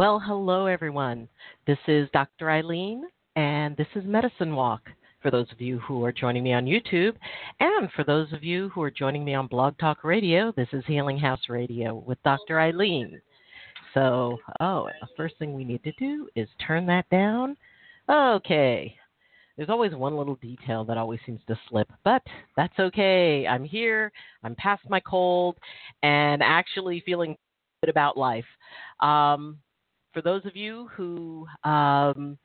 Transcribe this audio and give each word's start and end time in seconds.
Well, 0.00 0.18
hello 0.18 0.64
everyone. 0.64 1.28
This 1.66 1.76
is 1.86 2.08
Dr. 2.14 2.46
Ayleen, 2.46 3.02
and 3.36 3.76
this 3.76 3.86
is 3.94 4.02
Medicine 4.06 4.56
Walk. 4.56 4.80
For 5.20 5.30
those 5.30 5.52
of 5.52 5.60
you 5.60 5.78
who 5.80 6.02
are 6.06 6.10
joining 6.10 6.42
me 6.42 6.54
on 6.54 6.64
YouTube, 6.64 7.16
and 7.60 7.92
for 7.92 8.02
those 8.02 8.32
of 8.32 8.42
you 8.42 8.70
who 8.70 8.80
are 8.80 8.90
joining 8.90 9.26
me 9.26 9.34
on 9.34 9.46
Blog 9.46 9.76
Talk 9.76 10.02
Radio, 10.02 10.54
this 10.56 10.68
is 10.72 10.82
Healing 10.86 11.18
House 11.18 11.50
Radio 11.50 12.02
with 12.06 12.16
Dr. 12.22 12.54
Ayleen. 12.54 13.20
So, 13.92 14.38
oh, 14.60 14.88
the 15.02 15.08
first 15.18 15.34
thing 15.38 15.52
we 15.52 15.64
need 15.64 15.84
to 15.84 15.92
do 15.98 16.30
is 16.34 16.48
turn 16.66 16.86
that 16.86 17.04
down. 17.10 17.54
Okay. 18.08 18.94
There's 19.58 19.68
always 19.68 19.92
one 19.92 20.16
little 20.16 20.36
detail 20.36 20.82
that 20.86 20.96
always 20.96 21.20
seems 21.26 21.40
to 21.46 21.60
slip, 21.68 21.88
but 22.04 22.22
that's 22.56 22.78
okay. 22.78 23.46
I'm 23.46 23.64
here. 23.64 24.12
I'm 24.44 24.54
past 24.54 24.80
my 24.88 25.00
cold 25.00 25.58
and 26.02 26.42
actually 26.42 27.02
feeling 27.04 27.36
good 27.82 27.90
about 27.90 28.16
life. 28.16 28.46
Um, 29.00 29.58
for 30.12 30.22
those 30.22 30.44
of 30.46 30.56
you 30.56 30.88
who 30.96 31.46
um, 31.64 32.38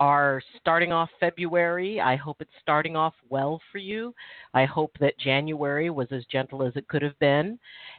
are 0.00 0.40
starting 0.58 0.92
off 0.92 1.10
February, 1.20 2.00
I 2.00 2.16
hope 2.16 2.38
it's 2.40 2.50
starting 2.62 2.96
off 2.96 3.14
well 3.28 3.60
for 3.70 3.78
you. 3.78 4.14
I 4.54 4.64
hope 4.64 4.92
that 5.00 5.18
January 5.18 5.90
was 5.90 6.08
as 6.10 6.24
gentle 6.32 6.62
as 6.62 6.74
it 6.76 6.88
could 6.88 7.02
have 7.02 7.18
been. 7.18 7.58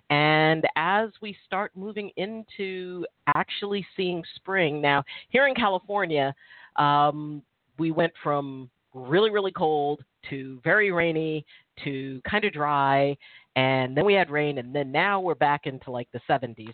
And 0.09 0.65
as 0.75 1.09
we 1.21 1.37
start 1.45 1.71
moving 1.75 2.09
into 2.17 3.05
actually 3.35 3.85
seeing 3.95 4.23
spring, 4.35 4.81
now 4.81 5.03
here 5.29 5.47
in 5.47 5.53
California, 5.53 6.33
um, 6.77 7.43
we 7.77 7.91
went 7.91 8.13
from 8.23 8.69
really, 8.93 9.29
really 9.29 9.51
cold 9.51 10.03
to 10.29 10.59
very 10.63 10.91
rainy 10.91 11.45
to 11.83 12.21
kind 12.29 12.45
of 12.45 12.53
dry. 12.53 13.15
And 13.55 13.95
then 13.95 14.05
we 14.05 14.13
had 14.13 14.29
rain, 14.29 14.57
and 14.57 14.73
then 14.73 14.91
now 14.91 15.19
we're 15.19 15.35
back 15.35 15.65
into 15.65 15.91
like 15.91 16.07
the 16.13 16.21
70s. 16.29 16.73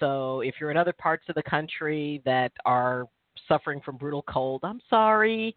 So 0.00 0.40
if 0.40 0.54
you're 0.60 0.70
in 0.70 0.76
other 0.76 0.92
parts 0.92 1.24
of 1.28 1.34
the 1.34 1.42
country 1.42 2.22
that 2.24 2.52
are 2.64 3.06
suffering 3.46 3.80
from 3.84 3.96
brutal 3.96 4.24
cold, 4.28 4.60
I'm 4.64 4.80
sorry. 4.88 5.54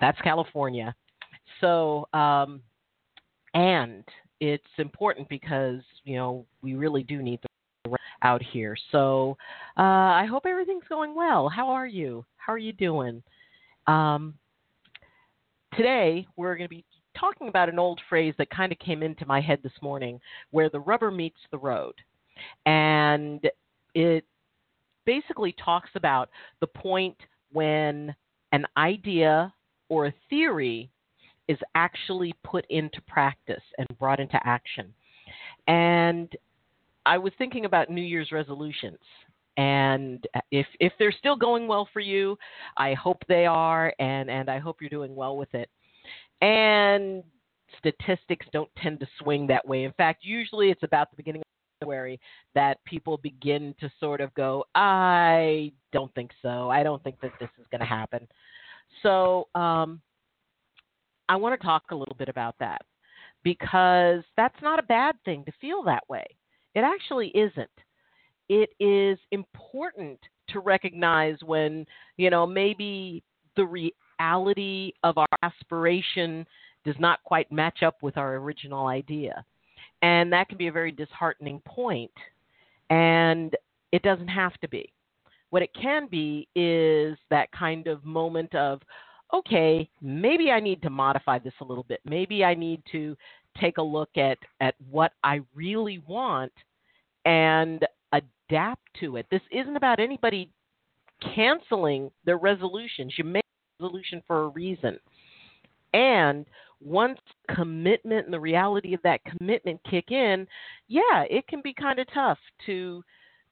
That's 0.00 0.20
California. 0.20 0.94
So, 1.60 2.06
um, 2.12 2.60
and 3.54 4.04
it's 4.40 4.64
important 4.78 5.28
because, 5.28 5.80
you 6.04 6.16
know, 6.16 6.46
we 6.62 6.74
really 6.74 7.02
do 7.02 7.22
need 7.22 7.40
the 7.42 7.48
out 8.22 8.42
here. 8.42 8.76
So 8.92 9.36
uh, 9.76 9.82
I 9.82 10.26
hope 10.28 10.44
everything's 10.46 10.84
going 10.88 11.14
well. 11.14 11.48
How 11.48 11.68
are 11.70 11.86
you? 11.86 12.24
How 12.36 12.52
are 12.52 12.58
you 12.58 12.72
doing? 12.72 13.22
Um, 13.86 14.34
today, 15.76 16.26
we're 16.36 16.56
going 16.56 16.68
to 16.68 16.74
be 16.74 16.84
talking 17.18 17.48
about 17.48 17.68
an 17.68 17.78
old 17.78 18.00
phrase 18.08 18.34
that 18.38 18.50
kind 18.50 18.72
of 18.72 18.78
came 18.78 19.02
into 19.02 19.26
my 19.26 19.40
head 19.40 19.60
this 19.62 19.72
morning 19.82 20.20
where 20.50 20.68
the 20.68 20.80
rubber 20.80 21.10
meets 21.10 21.38
the 21.50 21.58
road. 21.58 21.94
And 22.66 23.48
it 23.94 24.24
basically 25.04 25.54
talks 25.64 25.90
about 25.94 26.28
the 26.60 26.66
point 26.66 27.16
when 27.52 28.14
an 28.52 28.66
idea 28.76 29.52
or 29.88 30.06
a 30.06 30.14
theory 30.28 30.90
is 31.48 31.58
actually 31.74 32.34
put 32.44 32.66
into 32.68 33.00
practice 33.02 33.62
and 33.78 33.88
brought 33.98 34.20
into 34.20 34.38
action. 34.44 34.92
And 35.66 36.30
I 37.06 37.16
was 37.18 37.32
thinking 37.38 37.64
about 37.64 37.90
New 37.90 38.02
Year's 38.02 38.32
resolutions. 38.32 38.98
And 39.56 40.24
if 40.52 40.66
if 40.78 40.92
they're 40.98 41.10
still 41.10 41.36
going 41.36 41.66
well 41.66 41.88
for 41.92 42.00
you, 42.00 42.38
I 42.76 42.94
hope 42.94 43.22
they 43.28 43.46
are 43.46 43.92
and 43.98 44.30
and 44.30 44.48
I 44.48 44.58
hope 44.58 44.76
you're 44.80 44.90
doing 44.90 45.16
well 45.16 45.36
with 45.36 45.52
it. 45.54 45.68
And 46.42 47.24
statistics 47.78 48.46
don't 48.52 48.70
tend 48.80 49.00
to 49.00 49.08
swing 49.20 49.46
that 49.48 49.66
way. 49.66 49.84
In 49.84 49.92
fact, 49.92 50.24
usually 50.24 50.70
it's 50.70 50.82
about 50.84 51.10
the 51.10 51.16
beginning 51.16 51.42
January 51.80 52.20
that 52.54 52.84
people 52.84 53.18
begin 53.18 53.74
to 53.80 53.90
sort 54.00 54.20
of 54.20 54.32
go, 54.34 54.64
I 54.74 55.72
don't 55.92 56.12
think 56.14 56.30
so. 56.42 56.70
I 56.70 56.82
don't 56.82 57.02
think 57.02 57.20
that 57.20 57.32
this 57.40 57.50
is 57.58 57.66
going 57.70 57.80
to 57.80 57.86
happen. 57.86 58.26
So 59.02 59.48
um, 59.54 60.00
I 61.28 61.36
want 61.36 61.58
to 61.58 61.66
talk 61.66 61.84
a 61.90 61.94
little 61.94 62.16
bit 62.18 62.28
about 62.28 62.54
that 62.60 62.82
because 63.44 64.22
that's 64.36 64.60
not 64.62 64.78
a 64.78 64.84
bad 64.84 65.14
thing 65.24 65.44
to 65.44 65.52
feel 65.60 65.82
that 65.84 66.08
way. 66.08 66.24
It 66.74 66.80
actually 66.80 67.28
isn't. 67.28 67.70
It 68.48 68.70
is 68.80 69.18
important 69.30 70.18
to 70.50 70.60
recognize 70.60 71.36
when, 71.44 71.86
you 72.16 72.30
know, 72.30 72.46
maybe 72.46 73.22
the 73.56 73.66
reality 73.66 74.92
of 75.02 75.18
our 75.18 75.26
aspiration 75.42 76.46
does 76.84 76.96
not 76.98 77.22
quite 77.24 77.52
match 77.52 77.82
up 77.82 77.96
with 78.02 78.16
our 78.16 78.36
original 78.36 78.86
idea. 78.86 79.44
And 80.02 80.32
that 80.32 80.48
can 80.48 80.58
be 80.58 80.68
a 80.68 80.72
very 80.72 80.92
disheartening 80.92 81.60
point, 81.66 82.12
and 82.88 83.54
it 83.90 84.02
doesn't 84.02 84.28
have 84.28 84.54
to 84.60 84.68
be. 84.68 84.92
What 85.50 85.62
it 85.62 85.70
can 85.74 86.06
be 86.08 86.46
is 86.54 87.16
that 87.30 87.50
kind 87.52 87.88
of 87.88 88.04
moment 88.04 88.54
of, 88.54 88.80
okay, 89.34 89.88
maybe 90.00 90.50
I 90.50 90.60
need 90.60 90.82
to 90.82 90.90
modify 90.90 91.38
this 91.38 91.54
a 91.60 91.64
little 91.64 91.84
bit. 91.84 92.00
Maybe 92.04 92.44
I 92.44 92.54
need 92.54 92.82
to 92.92 93.16
take 93.60 93.78
a 93.78 93.82
look 93.82 94.10
at, 94.16 94.38
at 94.60 94.74
what 94.90 95.12
I 95.24 95.40
really 95.54 96.02
want 96.06 96.52
and 97.24 97.84
adapt 98.12 98.82
to 99.00 99.16
it. 99.16 99.26
This 99.30 99.42
isn't 99.50 99.76
about 99.76 100.00
anybody 100.00 100.50
canceling 101.34 102.10
their 102.24 102.38
resolutions. 102.38 103.14
You 103.16 103.24
make 103.24 103.44
a 103.80 103.84
resolution 103.84 104.22
for 104.26 104.44
a 104.44 104.48
reason. 104.48 104.98
And 105.92 106.46
once 106.80 107.18
commitment 107.54 108.26
and 108.26 108.32
the 108.32 108.40
reality 108.40 108.94
of 108.94 109.02
that 109.02 109.20
commitment 109.24 109.80
kick 109.88 110.10
in, 110.10 110.46
yeah, 110.88 111.24
it 111.28 111.46
can 111.48 111.60
be 111.62 111.74
kind 111.74 111.98
of 111.98 112.06
tough 112.12 112.38
to 112.66 113.02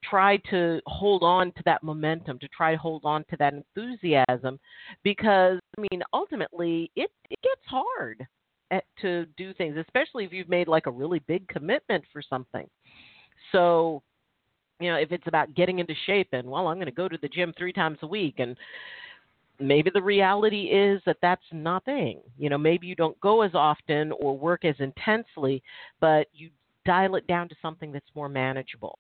try 0.09 0.37
to 0.51 0.81
hold 0.87 1.23
on 1.23 1.53
to 1.53 1.63
that 1.65 1.83
momentum, 1.83 2.39
to 2.39 2.49
try 2.49 2.73
to 2.73 2.79
hold 2.79 3.05
on 3.05 3.25
to 3.31 3.37
that 3.39 3.55
enthusiasm, 3.55 4.59
because 5.03 5.59
I 5.77 5.81
mean, 5.91 6.03
ultimately, 6.13 6.91
it 6.97 7.11
it 7.31 7.39
gets 7.43 7.63
hard 7.67 8.27
at, 8.71 8.85
to 9.03 9.27
do 9.37 9.53
things, 9.55 9.77
especially 9.77 10.25
if 10.25 10.33
you've 10.33 10.49
made 10.49 10.69
like 10.69 10.87
a 10.87 10.91
really 10.91 11.21
big 11.21 11.47
commitment 11.49 12.05
for 12.13 12.23
something. 12.23 12.69
So, 13.53 14.03
you 14.81 14.91
know, 14.91 14.99
if 14.99 15.13
it's 15.13 15.27
about 15.27 15.55
getting 15.55 15.79
into 15.79 15.95
shape 16.07 16.29
and 16.33 16.49
well, 16.49 16.69
I'm 16.69 16.77
going 16.77 16.87
to 16.87 16.93
go 16.93 17.09
to 17.09 17.19
the 17.21 17.29
gym 17.29 17.53
three 17.57 17.73
times 17.73 17.99
a 18.03 18.07
week 18.07 18.37
and 18.39 18.57
maybe 19.59 19.91
the 19.93 20.03
reality 20.03 20.65
is 20.65 21.01
that 21.07 21.19
that's 21.23 21.45
nothing. 21.53 22.21
You 22.39 22.51
know, 22.51 22.59
maybe 22.59 22.87
you 22.87 22.95
don't 22.95 23.19
go 23.21 23.43
as 23.43 23.55
often 23.55 24.13
or 24.13 24.37
work 24.37 24.65
as 24.65 24.77
intensely, 24.79 25.63
but 26.01 26.29
you 26.33 26.51
dial 26.85 27.17
it 27.17 27.27
down 27.27 27.49
to 27.49 27.55
something 27.61 27.93
that's 27.93 28.07
more 28.15 28.29
manageable. 28.29 28.99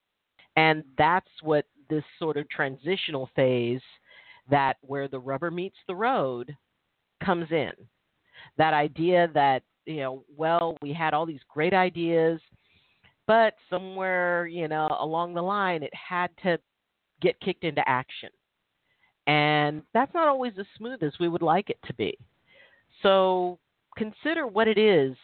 And 0.56 0.82
that's 0.96 1.28
what 1.42 1.66
this 1.88 2.04
sort 2.18 2.36
of 2.36 2.48
transitional 2.48 3.30
phase 3.36 3.80
that 4.50 4.76
where 4.80 5.08
the 5.08 5.18
rubber 5.18 5.50
meets 5.50 5.76
the 5.86 5.94
road 5.94 6.56
comes 7.24 7.46
in. 7.50 7.72
That 8.58 8.74
idea 8.74 9.28
that, 9.34 9.62
you 9.84 9.98
know, 9.98 10.24
well, 10.36 10.76
we 10.82 10.92
had 10.92 11.14
all 11.14 11.26
these 11.26 11.40
great 11.52 11.74
ideas, 11.74 12.40
but 13.26 13.54
somewhere, 13.68 14.46
you 14.46 14.68
know, 14.68 14.96
along 15.00 15.34
the 15.34 15.42
line 15.42 15.82
it 15.82 15.92
had 15.94 16.30
to 16.42 16.58
get 17.20 17.40
kicked 17.40 17.64
into 17.64 17.86
action 17.88 18.30
and 19.26 19.82
that's 19.92 20.14
not 20.14 20.28
always 20.28 20.52
as 20.58 20.66
smooth 20.76 21.02
as 21.02 21.12
we 21.18 21.28
would 21.28 21.42
like 21.42 21.70
it 21.70 21.78
to 21.86 21.94
be. 21.94 22.16
So 23.02 23.58
consider 23.96 24.46
what 24.46 24.68
it 24.68 24.78
is 24.78 25.16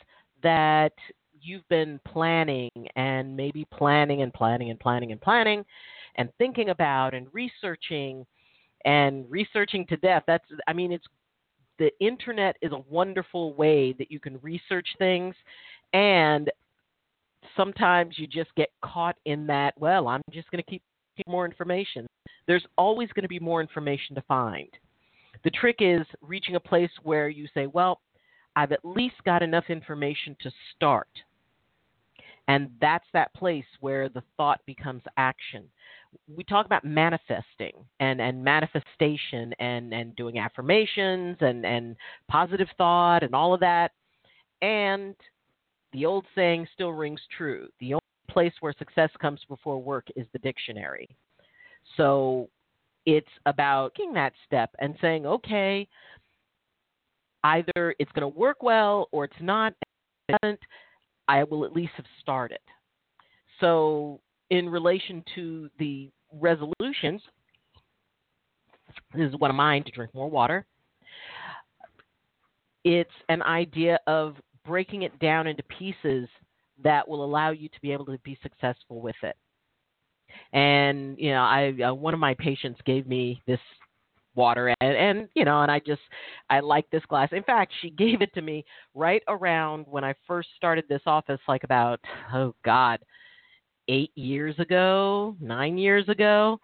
that 0.43 0.93
you've 1.41 1.67
been 1.69 2.01
planning 2.07 2.71
and 2.97 3.37
maybe 3.37 3.67
planning 3.73 4.23
and 4.23 4.33
planning 4.33 4.71
and 4.71 4.79
planning 4.79 5.13
and 5.13 5.21
planning 5.21 5.65
and 6.17 6.29
thinking 6.39 6.71
about 6.71 7.15
and 7.15 7.27
researching 7.33 8.27
and 8.85 9.25
researching 9.31 9.87
to 9.87 9.97
death. 9.97 10.25
That's 10.27 10.45
I 10.67 10.73
mean 10.73 10.93
it's 10.93 11.07
the 11.79 11.91
internet 12.01 12.57
is 12.63 12.73
a 12.73 12.83
wonderful 12.91 13.55
way 13.55 13.93
that 13.99 14.11
you 14.11 14.21
can 14.21 14.39
research 14.43 14.87
things 14.99 15.35
and 15.93 16.51
sometimes 17.57 18.19
you 18.19 18.27
just 18.27 18.55
get 18.57 18.69
caught 18.85 19.17
in 19.25 19.47
that 19.47 19.75
well 19.79 20.09
i'm 20.09 20.23
just 20.31 20.51
going 20.51 20.63
to 20.63 20.71
keep 20.71 20.83
more 21.27 21.45
information 21.45 22.07
there's 22.47 22.67
always 22.77 23.09
going 23.13 23.23
to 23.23 23.29
be 23.29 23.41
more 23.41 23.61
information 23.61 24.15
to 24.15 24.23
find. 24.23 24.69
The 25.45 25.51
trick 25.51 25.77
is 25.81 26.07
reaching 26.21 26.55
a 26.55 26.61
place 26.61 26.91
where 27.03 27.29
you 27.29 27.49
say, 27.55 27.67
well, 27.67 28.01
I've 28.55 28.73
at 28.73 28.85
least 28.85 29.17
got 29.25 29.43
enough 29.43 29.65
information 29.69 30.37
to 30.43 30.51
start. 30.75 31.09
And 32.49 32.71
that's 32.81 33.05
that 33.13 33.33
place 33.35 33.65
where 33.81 34.09
the 34.09 34.23
thought 34.37 34.61
becomes 34.67 35.03
action. 35.17 35.65
We 36.37 36.45
talk 36.45 36.67
about 36.67 36.85
manifesting 36.85 37.73
and, 38.01 38.21
and 38.21 38.45
manifestation 38.45 39.55
and, 39.59 39.95
and 39.95 40.15
doing 40.17 40.39
affirmations 40.39 41.39
and, 41.41 41.65
and 41.65 41.97
positive 42.29 42.69
thought 42.77 43.23
and 43.23 43.35
all 43.35 43.55
of 43.55 43.61
that. 43.61 43.93
And 44.61 45.15
the 45.93 46.05
old 46.05 46.27
saying 46.35 46.67
still 46.75 46.93
rings 46.93 47.21
true. 47.37 47.69
The 47.81 47.95
only 47.95 48.01
place 48.29 48.53
where 48.61 48.75
success 48.79 49.11
comes 49.21 49.41
before 49.49 49.81
work 49.81 50.07
is 50.17 50.27
the 50.33 50.39
dictionary. 50.41 51.09
So 51.97 52.49
it's 53.07 53.27
about 53.47 53.95
taking 53.95 54.13
that 54.15 54.33
step 54.47 54.71
and 54.79 54.95
saying, 55.01 55.27
okay, 55.27 55.89
either 57.45 57.95
it's 57.99 58.13
going 58.13 58.31
to 58.31 58.39
work 58.39 58.63
well 58.63 59.09
or 59.13 59.25
it's 59.25 59.35
not. 59.41 59.75
I 61.29 61.45
will 61.45 61.65
at 61.65 61.73
least 61.73 61.93
have 61.97 62.07
started. 62.21 62.59
So, 63.61 64.21
in 64.51 64.69
relation 64.69 65.25
to 65.35 65.71
the 65.79 66.11
resolutions. 66.33 67.21
This 69.15 69.29
is 69.29 69.37
one 69.39 69.51
of 69.51 69.57
mine 69.57 69.85
to 69.85 69.91
drink 69.91 70.15
more 70.15 70.31
water. 70.31 70.65
It's 72.85 73.11
an 73.29 73.43
idea 73.43 73.99
of 74.07 74.37
breaking 74.67 75.03
it 75.03 75.19
down 75.19 75.47
into 75.47 75.63
pieces 75.65 76.29
that 76.83 77.07
will 77.07 77.25
allow 77.25 77.51
you 77.51 77.69
to 77.69 77.81
be 77.81 77.93
able 77.93 78.07
to 78.07 78.19
be 78.25 78.39
successful 78.43 79.01
with 79.01 79.17
it. 79.23 79.37
And 80.53 81.19
you 81.19 81.31
know, 81.31 81.43
I 81.43 81.75
uh, 81.89 81.95
one 81.95 82.15
of 82.15 82.21
my 82.21 82.35
patients 82.35 82.81
gave 82.85 83.07
me 83.07 83.43
this 83.47 83.61
water 84.35 84.75
and, 84.81 84.97
and 84.97 85.29
you 85.35 85.45
know 85.45 85.61
and 85.61 85.71
i 85.71 85.79
just 85.79 86.01
i 86.49 86.59
like 86.61 86.89
this 86.91 87.05
glass. 87.09 87.29
In 87.33 87.43
fact 87.43 87.73
she 87.81 87.91
gave 87.99 88.23
it 88.23 88.33
to 88.35 88.43
me 88.43 88.65
right 88.95 89.23
around 89.29 89.85
when 89.89 90.05
i 90.05 90.15
first 90.27 90.49
started 90.57 90.85
this 90.89 91.03
office 91.07 91.41
like 91.49 91.65
about 91.65 92.01
oh 92.33 92.55
god 92.65 92.99
eight 93.89 94.11
years 94.15 94.59
ago 94.59 95.37
nine 95.41 95.77
years 95.77 96.09
ago. 96.09 96.59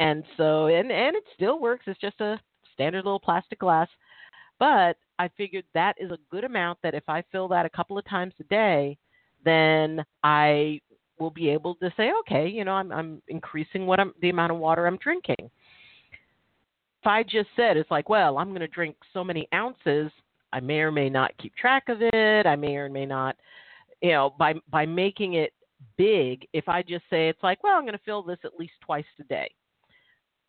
And 0.00 0.24
so 0.36 0.66
and 0.66 0.90
and 0.90 1.16
it 1.16 1.24
still 1.34 1.60
works. 1.60 1.84
It's 1.86 2.00
just 2.00 2.20
a 2.20 2.40
standard 2.72 3.04
little 3.04 3.20
plastic 3.20 3.58
glass. 3.58 3.88
But 4.58 4.96
i 5.18 5.28
figured 5.36 5.64
that 5.74 5.94
is 5.98 6.10
a 6.10 6.18
good 6.30 6.44
amount 6.44 6.78
that 6.82 6.94
if 6.94 7.04
i 7.08 7.22
fill 7.30 7.48
that 7.48 7.66
a 7.66 7.70
couple 7.70 7.98
of 7.98 8.04
times 8.06 8.32
a 8.40 8.44
day 8.44 8.96
then 9.44 10.04
i 10.24 10.80
will 11.22 11.30
be 11.30 11.48
able 11.48 11.74
to 11.76 11.90
say 11.96 12.10
okay 12.20 12.46
you 12.48 12.64
know 12.64 12.72
i'm 12.72 12.92
i'm 12.92 13.22
increasing 13.28 13.86
what 13.86 13.98
i'm 13.98 14.12
the 14.20 14.30
amount 14.30 14.52
of 14.52 14.58
water 14.58 14.86
i'm 14.86 14.98
drinking 14.98 15.50
if 17.02 17.08
I 17.08 17.24
just 17.24 17.48
said 17.56 17.76
it's 17.76 17.90
like, 17.90 18.08
well, 18.08 18.38
I'm 18.38 18.50
going 18.50 18.60
to 18.60 18.68
drink 18.68 18.94
so 19.12 19.24
many 19.24 19.48
ounces, 19.52 20.12
I 20.52 20.60
may 20.60 20.78
or 20.78 20.92
may 20.92 21.10
not 21.10 21.36
keep 21.38 21.54
track 21.56 21.88
of 21.88 21.98
it. 22.00 22.46
I 22.46 22.54
may 22.54 22.76
or 22.76 22.88
may 22.88 23.06
not, 23.06 23.36
you 24.00 24.12
know, 24.12 24.34
by 24.38 24.54
by 24.70 24.86
making 24.86 25.34
it 25.34 25.52
big. 25.96 26.46
If 26.52 26.68
I 26.68 26.82
just 26.82 27.04
say 27.10 27.28
it's 27.28 27.42
like, 27.42 27.64
well, 27.64 27.76
I'm 27.76 27.82
going 27.82 27.94
to 27.94 28.04
fill 28.04 28.22
this 28.22 28.38
at 28.44 28.58
least 28.58 28.74
twice 28.84 29.04
a 29.18 29.24
day, 29.24 29.50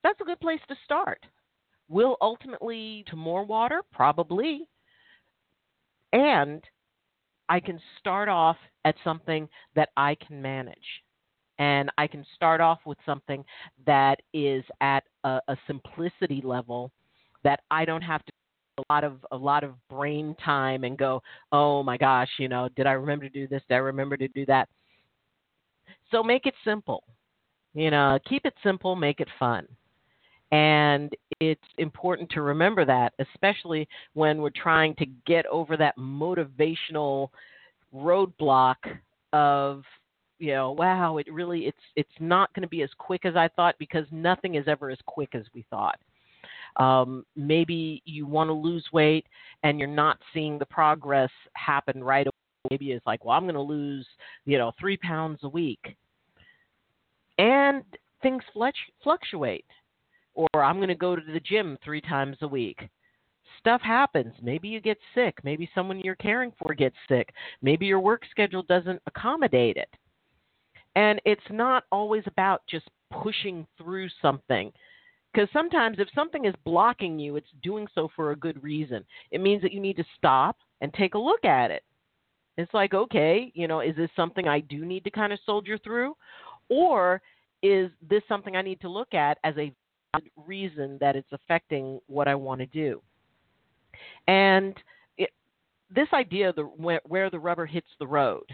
that's 0.03 0.21
a 0.21 0.25
good 0.25 0.39
place 0.39 0.59
to 0.67 0.75
start. 0.83 1.25
Will 1.89 2.17
ultimately 2.21 3.03
to 3.07 3.15
more 3.15 3.45
water, 3.45 3.81
probably, 3.91 4.67
and 6.11 6.61
I 7.53 7.59
can 7.59 7.79
start 7.99 8.29
off 8.29 8.57
at 8.83 8.95
something 9.03 9.47
that 9.75 9.89
I 9.95 10.15
can 10.15 10.41
manage 10.41 11.03
and 11.59 11.91
I 11.99 12.07
can 12.07 12.25
start 12.33 12.61
off 12.61 12.79
with 12.83 12.97
something 13.05 13.45
that 13.85 14.15
is 14.33 14.63
at 14.81 15.03
a, 15.23 15.39
a 15.47 15.55
simplicity 15.67 16.41
level 16.43 16.91
that 17.43 17.59
I 17.69 17.85
don't 17.85 18.01
have 18.01 18.25
to 18.25 18.31
a 18.79 18.91
lot 18.91 19.03
of 19.03 19.23
a 19.31 19.37
lot 19.37 19.63
of 19.63 19.75
brain 19.87 20.35
time 20.43 20.83
and 20.83 20.97
go, 20.97 21.21
oh 21.51 21.83
my 21.83 21.95
gosh, 21.95 22.29
you 22.39 22.49
know, 22.49 22.69
did 22.75 22.87
I 22.87 22.93
remember 22.93 23.25
to 23.25 23.31
do 23.31 23.47
this? 23.47 23.61
Did 23.69 23.75
I 23.75 23.77
remember 23.77 24.17
to 24.17 24.27
do 24.29 24.47
that? 24.47 24.67
So 26.09 26.23
make 26.23 26.47
it 26.47 26.55
simple. 26.65 27.03
You 27.75 27.91
know, 27.91 28.17
keep 28.27 28.47
it 28.47 28.55
simple, 28.63 28.95
make 28.95 29.19
it 29.19 29.29
fun. 29.37 29.67
And 30.53 31.11
it's 31.39 31.63
important 31.79 32.29
to 32.29 32.43
remember 32.43 32.85
that, 32.85 33.13
especially 33.17 33.87
when 34.13 34.39
we're 34.39 34.51
trying 34.51 34.93
to 34.97 35.07
get 35.25 35.47
over 35.47 35.75
that 35.77 35.97
motivational 35.97 37.29
roadblock 37.93 38.75
of 39.33 39.83
you 40.37 40.51
know, 40.51 40.73
wow, 40.73 41.17
it 41.17 41.31
really 41.31 41.61
it's 41.61 41.77
it's 41.95 42.09
not 42.19 42.53
going 42.53 42.61
to 42.61 42.67
be 42.67 42.83
as 42.83 42.89
quick 42.99 43.25
as 43.25 43.35
I 43.35 43.47
thought 43.55 43.75
because 43.79 44.05
nothing 44.11 44.55
is 44.55 44.67
ever 44.67 44.91
as 44.91 44.97
quick 45.07 45.29
as 45.33 45.43
we 45.55 45.65
thought. 45.71 45.97
Um, 46.75 47.25
maybe 47.35 48.03
you 48.05 48.27
want 48.27 48.49
to 48.49 48.53
lose 48.53 48.85
weight 48.93 49.25
and 49.63 49.79
you're 49.79 49.87
not 49.87 50.19
seeing 50.33 50.59
the 50.59 50.65
progress 50.65 51.31
happen 51.53 52.03
right 52.03 52.27
away. 52.27 52.69
Maybe 52.69 52.91
it's 52.91 53.05
like, 53.07 53.25
well, 53.25 53.35
I'm 53.35 53.43
going 53.43 53.55
to 53.55 53.61
lose, 53.61 54.05
you 54.45 54.57
know, 54.59 54.71
three 54.79 54.97
pounds 54.97 55.39
a 55.43 55.49
week, 55.49 55.97
and 57.39 57.83
things 58.21 58.43
fluctuate. 59.01 59.65
Or 60.35 60.63
I'm 60.63 60.77
going 60.77 60.87
to 60.89 60.95
go 60.95 61.15
to 61.15 61.21
the 61.21 61.39
gym 61.39 61.77
three 61.83 62.01
times 62.01 62.37
a 62.41 62.47
week 62.47 62.89
stuff 63.63 63.81
happens. 63.81 64.33
Maybe 64.41 64.67
you 64.67 64.81
get 64.81 64.97
sick. 65.15 65.37
Maybe 65.43 65.69
someone 65.73 65.99
you're 66.01 66.15
caring 66.15 66.51
for 66.61 66.73
gets 66.73 66.95
sick. 67.07 67.29
Maybe 67.61 67.85
your 67.85 68.01
work 68.01 68.23
schedule 68.29 68.63
doesn't 68.63 69.01
accommodate 69.07 69.77
it. 69.77 69.89
And 70.95 71.21
it's 71.25 71.41
not 71.49 71.85
always 71.91 72.23
about 72.27 72.61
just 72.69 72.89
pushing 73.09 73.65
through 73.77 74.09
something. 74.21 74.71
Because 75.33 75.49
sometimes 75.51 75.97
if 75.99 76.07
something 76.13 76.45
is 76.45 76.53
blocking 76.63 77.17
you, 77.17 77.37
it's 77.37 77.47
doing 77.63 77.87
so 77.95 78.09
for 78.15 78.31
a 78.31 78.35
good 78.35 78.61
reason. 78.61 79.03
It 79.31 79.41
means 79.41 79.61
that 79.63 79.71
you 79.71 79.79
need 79.79 79.97
to 79.97 80.05
stop 80.17 80.57
and 80.81 80.93
take 80.93 81.15
a 81.15 81.19
look 81.19 81.45
at 81.45 81.71
it. 81.71 81.83
It's 82.57 82.73
like, 82.73 82.93
okay, 82.93 83.51
you 83.55 83.67
know, 83.67 83.79
is 83.79 83.95
this 83.95 84.11
something 84.15 84.47
I 84.47 84.59
do 84.59 84.85
need 84.85 85.03
to 85.05 85.09
kind 85.09 85.33
of 85.33 85.39
soldier 85.45 85.79
through? 85.79 86.15
Or 86.69 87.19
is 87.63 87.89
this 88.07 88.21
something 88.27 88.55
I 88.55 88.61
need 88.61 88.81
to 88.81 88.89
look 88.89 89.15
at 89.15 89.39
as 89.43 89.55
a 89.57 89.73
reason 90.45 90.97
that 90.99 91.15
it's 91.15 91.31
affecting 91.31 91.99
what 92.07 92.27
I 92.27 92.35
want 92.35 92.61
to 92.61 92.65
do? 92.67 93.01
And 94.27 94.75
it, 95.17 95.29
this 95.93 96.07
idea, 96.13 96.53
the, 96.53 96.63
where, 96.63 97.01
where 97.05 97.29
the 97.29 97.39
rubber 97.39 97.65
hits 97.65 97.87
the 97.99 98.07
road, 98.07 98.45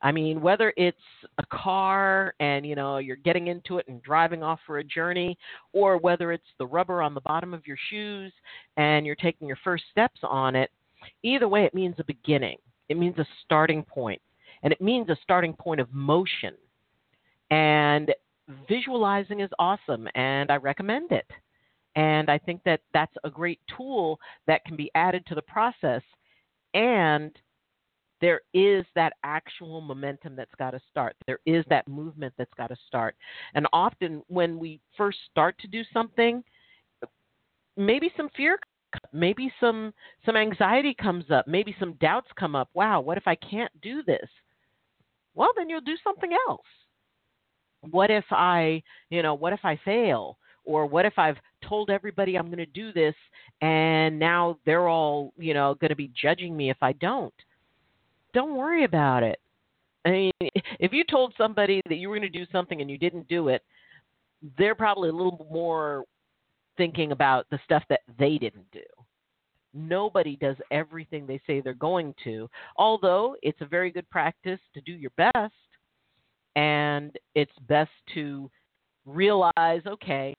I 0.00 0.12
mean, 0.12 0.40
whether 0.40 0.72
it's 0.76 0.96
a 1.38 1.46
car 1.46 2.34
and 2.38 2.64
you 2.64 2.76
know 2.76 2.98
you're 2.98 3.16
getting 3.16 3.48
into 3.48 3.78
it 3.78 3.88
and 3.88 4.02
driving 4.02 4.42
off 4.42 4.60
for 4.66 4.78
a 4.78 4.84
journey, 4.84 5.36
or 5.72 5.98
whether 5.98 6.30
it's 6.32 6.44
the 6.58 6.66
rubber 6.66 7.02
on 7.02 7.14
the 7.14 7.20
bottom 7.22 7.52
of 7.52 7.66
your 7.66 7.78
shoes 7.90 8.32
and 8.76 9.04
you're 9.04 9.16
taking 9.16 9.48
your 9.48 9.58
first 9.64 9.84
steps 9.90 10.20
on 10.22 10.54
it, 10.54 10.70
either 11.22 11.48
way, 11.48 11.64
it 11.64 11.74
means 11.74 11.96
a 11.98 12.04
beginning. 12.04 12.58
It 12.88 12.96
means 12.96 13.18
a 13.18 13.26
starting 13.44 13.82
point, 13.82 14.22
and 14.62 14.72
it 14.72 14.80
means 14.80 15.08
a 15.08 15.18
starting 15.22 15.52
point 15.52 15.80
of 15.80 15.92
motion. 15.92 16.54
And 17.50 18.14
visualizing 18.68 19.40
is 19.40 19.50
awesome, 19.58 20.08
and 20.14 20.50
I 20.50 20.56
recommend 20.56 21.12
it. 21.12 21.26
And 21.96 22.30
I 22.30 22.38
think 22.38 22.62
that 22.64 22.80
that's 22.92 23.14
a 23.24 23.30
great 23.30 23.60
tool 23.76 24.20
that 24.46 24.64
can 24.64 24.76
be 24.76 24.90
added 24.94 25.26
to 25.26 25.34
the 25.34 25.42
process 25.42 26.02
and 26.74 27.32
there 28.20 28.40
is 28.52 28.84
that 28.94 29.12
actual 29.22 29.80
momentum 29.80 30.34
that's 30.34 30.54
got 30.58 30.72
to 30.72 30.80
start. 30.90 31.16
There 31.26 31.38
is 31.46 31.64
that 31.70 31.86
movement 31.86 32.34
that's 32.36 32.52
got 32.54 32.68
to 32.68 32.76
start. 32.86 33.16
And 33.54 33.66
often 33.72 34.22
when 34.26 34.58
we 34.58 34.80
first 34.96 35.18
start 35.30 35.56
to 35.60 35.68
do 35.68 35.82
something, 35.92 36.42
maybe 37.76 38.12
some 38.16 38.28
fear 38.36 38.58
maybe 39.12 39.52
some 39.60 39.92
some 40.24 40.34
anxiety 40.34 40.94
comes 40.94 41.30
up, 41.30 41.46
maybe 41.46 41.76
some 41.78 41.92
doubts 42.00 42.28
come 42.38 42.56
up. 42.56 42.70
Wow, 42.72 43.02
what 43.02 43.18
if 43.18 43.28
I 43.28 43.34
can't 43.34 43.70
do 43.82 44.02
this? 44.02 44.28
Well, 45.34 45.50
then 45.56 45.68
you'll 45.68 45.82
do 45.82 45.96
something 46.02 46.30
else. 46.48 46.66
What 47.90 48.10
if 48.10 48.24
I, 48.30 48.82
you 49.10 49.22
know, 49.22 49.34
what 49.34 49.52
if 49.52 49.60
I 49.64 49.78
fail? 49.84 50.38
Or 50.64 50.86
what 50.86 51.06
if 51.06 51.18
I've 51.18 51.38
told 51.66 51.88
everybody 51.88 52.36
I'm 52.36 52.46
going 52.46 52.58
to 52.58 52.66
do 52.66 52.92
this 52.92 53.14
and 53.62 54.18
now 54.18 54.58
they're 54.66 54.88
all, 54.88 55.32
you 55.38 55.54
know, 55.54 55.74
going 55.74 55.88
to 55.88 55.96
be 55.96 56.10
judging 56.20 56.54
me 56.56 56.68
if 56.68 56.76
I 56.82 56.92
don't? 56.92 57.32
don't 58.34 58.56
worry 58.56 58.84
about 58.84 59.22
it. 59.22 59.40
I 60.04 60.10
mean, 60.10 60.32
if 60.78 60.92
you 60.92 61.04
told 61.04 61.34
somebody 61.36 61.82
that 61.88 61.96
you 61.96 62.08
were 62.08 62.18
going 62.18 62.30
to 62.30 62.38
do 62.38 62.46
something 62.52 62.80
and 62.80 62.90
you 62.90 62.98
didn't 62.98 63.28
do 63.28 63.48
it, 63.48 63.62
they're 64.56 64.74
probably 64.74 65.08
a 65.08 65.12
little 65.12 65.46
more 65.50 66.04
thinking 66.76 67.12
about 67.12 67.46
the 67.50 67.58
stuff 67.64 67.82
that 67.88 68.00
they 68.18 68.38
didn't 68.38 68.70
do. 68.72 68.80
Nobody 69.74 70.36
does 70.36 70.56
everything 70.70 71.26
they 71.26 71.40
say 71.46 71.60
they're 71.60 71.74
going 71.74 72.14
to, 72.24 72.48
although 72.76 73.36
it's 73.42 73.60
a 73.60 73.66
very 73.66 73.90
good 73.90 74.08
practice 74.08 74.60
to 74.74 74.80
do 74.80 74.92
your 74.92 75.10
best. 75.16 75.52
And 76.58 77.16
it's 77.36 77.52
best 77.68 77.90
to 78.14 78.50
realize 79.06 79.82
okay, 79.86 80.34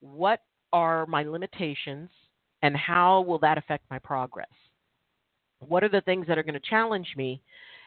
what 0.00 0.40
are 0.74 1.06
my 1.06 1.22
limitations 1.22 2.10
and 2.62 2.76
how 2.76 3.22
will 3.22 3.38
that 3.38 3.56
affect 3.56 3.84
my 3.90 3.98
progress? 3.98 4.48
what 5.60 5.82
are 5.82 5.88
the 5.88 6.00
things 6.02 6.26
that 6.26 6.38
are 6.38 6.42
going 6.42 6.54
to 6.54 6.70
challenge 6.70 7.08
me 7.16 7.42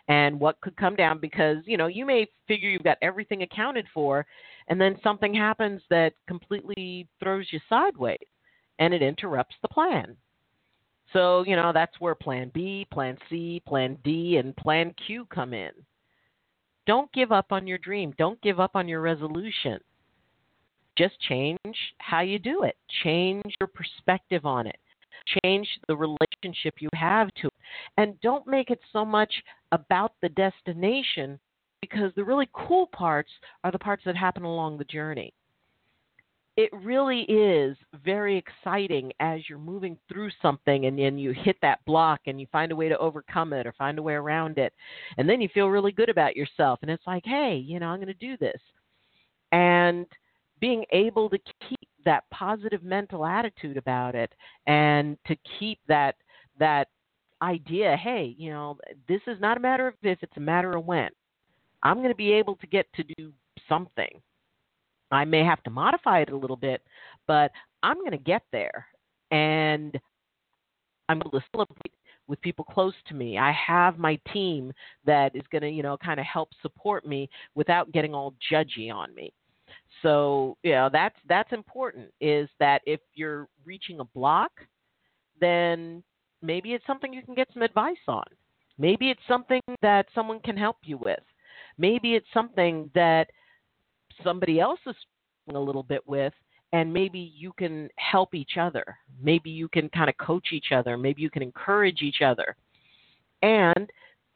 and 0.08 0.40
what 0.40 0.60
could 0.62 0.76
come 0.76 0.96
down? 0.96 1.20
Because 1.20 1.58
you 1.66 1.78
know 1.78 1.88
you 1.88 2.06
may 2.06 2.28
figure 2.48 2.70
you've 2.70 2.84
got 2.84 2.98
everything 3.02 3.44
accounted 3.44 3.86
for 3.94 4.26
and 4.68 4.80
then 4.80 4.98
something 5.04 5.34
happens 5.34 5.82
that 5.90 6.14
completely 6.28 7.08
throws 7.22 7.48
you 7.52 7.60
sideways 7.70 8.18
and 8.80 8.94
it 8.94 9.02
interrupts 9.02 9.56
the 9.62 9.68
plan. 9.68 10.16
So 11.14 11.44
you 11.46 11.56
know 11.56 11.72
that's 11.74 12.00
where 12.00 12.16
plan 12.16 12.52
b 12.54 12.88
plan 12.92 13.18
c 13.30 13.62
plan 13.68 13.98
d 14.04 14.38
and 14.38 14.56
plan 14.56 14.94
q 15.06 15.26
come 15.34 15.54
in 15.54 15.72
don't 16.92 17.12
give 17.14 17.32
up 17.32 17.52
on 17.52 17.66
your 17.66 17.78
dream 17.78 18.14
don't 18.18 18.42
give 18.42 18.60
up 18.60 18.72
on 18.76 18.86
your 18.86 19.00
resolution 19.00 19.80
just 20.98 21.18
change 21.22 21.58
how 22.00 22.20
you 22.20 22.38
do 22.38 22.64
it 22.64 22.76
change 23.04 23.44
your 23.62 23.68
perspective 23.68 24.46
on 24.46 24.68
it 24.68 24.76
change 25.44 25.68
the 25.88 25.96
relationship 25.96 26.76
you 26.80 26.90
have 26.94 27.30
to 27.36 27.48
it. 27.48 27.54
And 27.98 28.20
don't 28.22 28.48
make 28.48 28.70
it 28.70 28.80
so 28.92 29.06
much 29.06 29.32
about 29.72 30.14
the 30.22 30.30
destination 30.30 31.40
because 31.82 32.12
the 32.16 32.24
really 32.24 32.50
cool 32.54 32.88
parts 32.88 33.32
are 33.64 33.72
the 33.72 33.80
parts 33.80 34.04
that 34.06 34.16
happen 34.16 34.44
along 34.44 34.78
the 34.78 34.84
journey. 34.86 35.34
It 36.58 36.70
really 36.74 37.22
is 37.22 37.78
very 38.04 38.38
exciting 38.38 39.14
as 39.20 39.42
you're 39.48 39.58
moving 39.58 39.98
through 40.10 40.32
something 40.42 40.86
and 40.86 41.00
then 41.00 41.18
you 41.18 41.32
hit 41.32 41.56
that 41.62 41.80
block 41.86 42.22
and 42.28 42.42
you 42.42 42.48
find 42.52 42.72
a 42.72 42.76
way 42.76 42.90
to 42.90 42.98
overcome 42.98 43.54
it 43.54 43.66
or 43.66 43.74
find 43.74 43.98
a 43.98 44.04
way 44.04 44.14
around 44.14 44.58
it. 44.58 44.74
And 45.18 45.30
then 45.30 45.40
you 45.40 45.50
feel 45.54 45.68
really 45.68 45.94
good 45.94 46.10
about 46.10 46.36
yourself. 46.36 46.80
And 46.82 46.92
it's 46.92 47.08
like, 47.08 47.24
hey, 47.26 47.56
you 47.56 47.80
know, 47.80 47.88
I'm 47.88 48.00
going 48.00 48.08
to 48.08 48.14
do 48.14 48.36
this. 48.38 48.60
And 49.54 50.06
being 50.60 50.86
able 50.92 51.30
to 51.30 51.38
keep 51.68 51.90
that 52.06 52.24
positive 52.32 52.84
mental 52.84 53.26
attitude 53.26 53.78
about 53.78 54.16
it 54.16 54.34
and 54.68 55.18
to 55.28 55.36
keep 55.60 55.80
that 55.88 56.16
that 56.60 56.88
idea 57.42 57.98
hey 57.98 58.36
you 58.38 58.52
know 58.52 58.78
this 59.08 59.22
is 59.28 59.40
not 59.40 59.58
a 59.58 59.60
matter 59.60 59.88
of 59.88 59.94
if 60.04 60.20
it's 60.22 60.38
a 60.38 60.42
matter 60.42 60.76
of 60.78 60.86
when 60.86 61.10
i'm 61.84 61.98
going 61.98 62.10
to 62.10 62.16
be 62.16 62.32
able 62.32 62.56
to 62.56 62.68
get 62.68 62.86
to 62.94 63.04
do 63.18 63.32
something 63.68 64.22
i 65.12 65.26
may 65.26 65.44
have 65.44 65.62
to 65.64 65.70
modify 65.70 66.20
it 66.22 66.30
a 66.30 66.38
little 66.38 66.56
bit 66.56 66.82
but 67.28 67.52
i'm 67.84 67.98
going 67.98 68.12
to 68.12 68.18
get 68.18 68.44
there 68.52 68.86
and 69.32 70.00
i'm 71.10 71.20
going 71.20 71.32
to 71.32 71.46
celebrate 71.52 71.94
with 72.32 72.42
people 72.42 72.64
close 72.64 72.94
to 73.08 73.14
me. 73.14 73.38
I 73.38 73.52
have 73.52 74.00
my 74.00 74.18
team 74.34 74.72
that 75.06 75.36
is 75.36 75.44
going 75.52 75.64
to 75.64 75.70
you 75.70 75.84
know 75.84 75.98
kind 75.98 76.20
of 76.20 76.26
help 76.26 76.50
support 76.62 77.06
me 77.06 77.30
without 77.56 77.92
getting 77.92 78.16
all 78.16 78.34
judgy 78.52 78.92
on 78.92 79.14
me. 79.14 79.34
So 80.02 80.58
you 80.64 80.72
know 80.72 80.90
that's 80.92 81.18
that's 81.28 81.52
important 81.52 82.08
is 82.22 82.50
that 82.60 82.82
if 82.86 83.02
you're 83.14 83.48
reaching 83.66 84.00
a 84.00 84.06
block 84.06 84.52
then 85.42 86.02
maybe 86.42 86.74
it's 86.74 86.86
something 86.88 87.12
you 87.14 87.24
can 87.24 87.36
get 87.36 87.50
some 87.54 87.64
advice 87.64 88.06
on. 88.08 88.24
Maybe 88.78 89.10
it's 89.10 89.22
something 89.28 89.62
that 89.82 90.06
someone 90.16 90.40
can 90.40 90.56
help 90.56 90.78
you 90.84 90.98
with. 90.98 91.20
Maybe 91.78 92.16
it's 92.16 92.28
something 92.34 92.90
that 92.96 93.30
somebody 94.24 94.60
else 94.60 94.80
is 94.88 94.96
a 95.54 95.60
little 95.60 95.84
bit 95.84 96.08
with 96.08 96.34
and 96.74 96.94
maybe 96.94 97.32
you 97.36 97.52
can 97.58 97.90
help 97.98 98.34
each 98.34 98.58
other. 98.60 98.98
Maybe 99.22 99.50
you 99.50 99.68
can 99.68 99.90
kind 99.90 100.10
of 100.10 100.18
coach 100.18 100.48
each 100.54 100.72
other. 100.72 100.98
Maybe 100.98 101.22
you 101.22 101.30
can 101.30 101.44
encourage 101.44 102.02
each 102.02 102.22
other. 102.22 102.56
And 103.42 103.90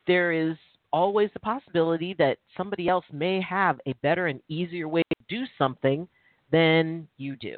there 0.05 0.31
is 0.31 0.57
always 0.91 1.29
the 1.33 1.39
possibility 1.39 2.13
that 2.15 2.37
somebody 2.57 2.89
else 2.89 3.05
may 3.11 3.41
have 3.41 3.79
a 3.85 3.93
better 4.01 4.27
and 4.27 4.41
easier 4.49 4.87
way 4.87 5.03
to 5.03 5.37
do 5.37 5.45
something 5.57 6.07
than 6.51 7.07
you 7.17 7.35
do. 7.37 7.57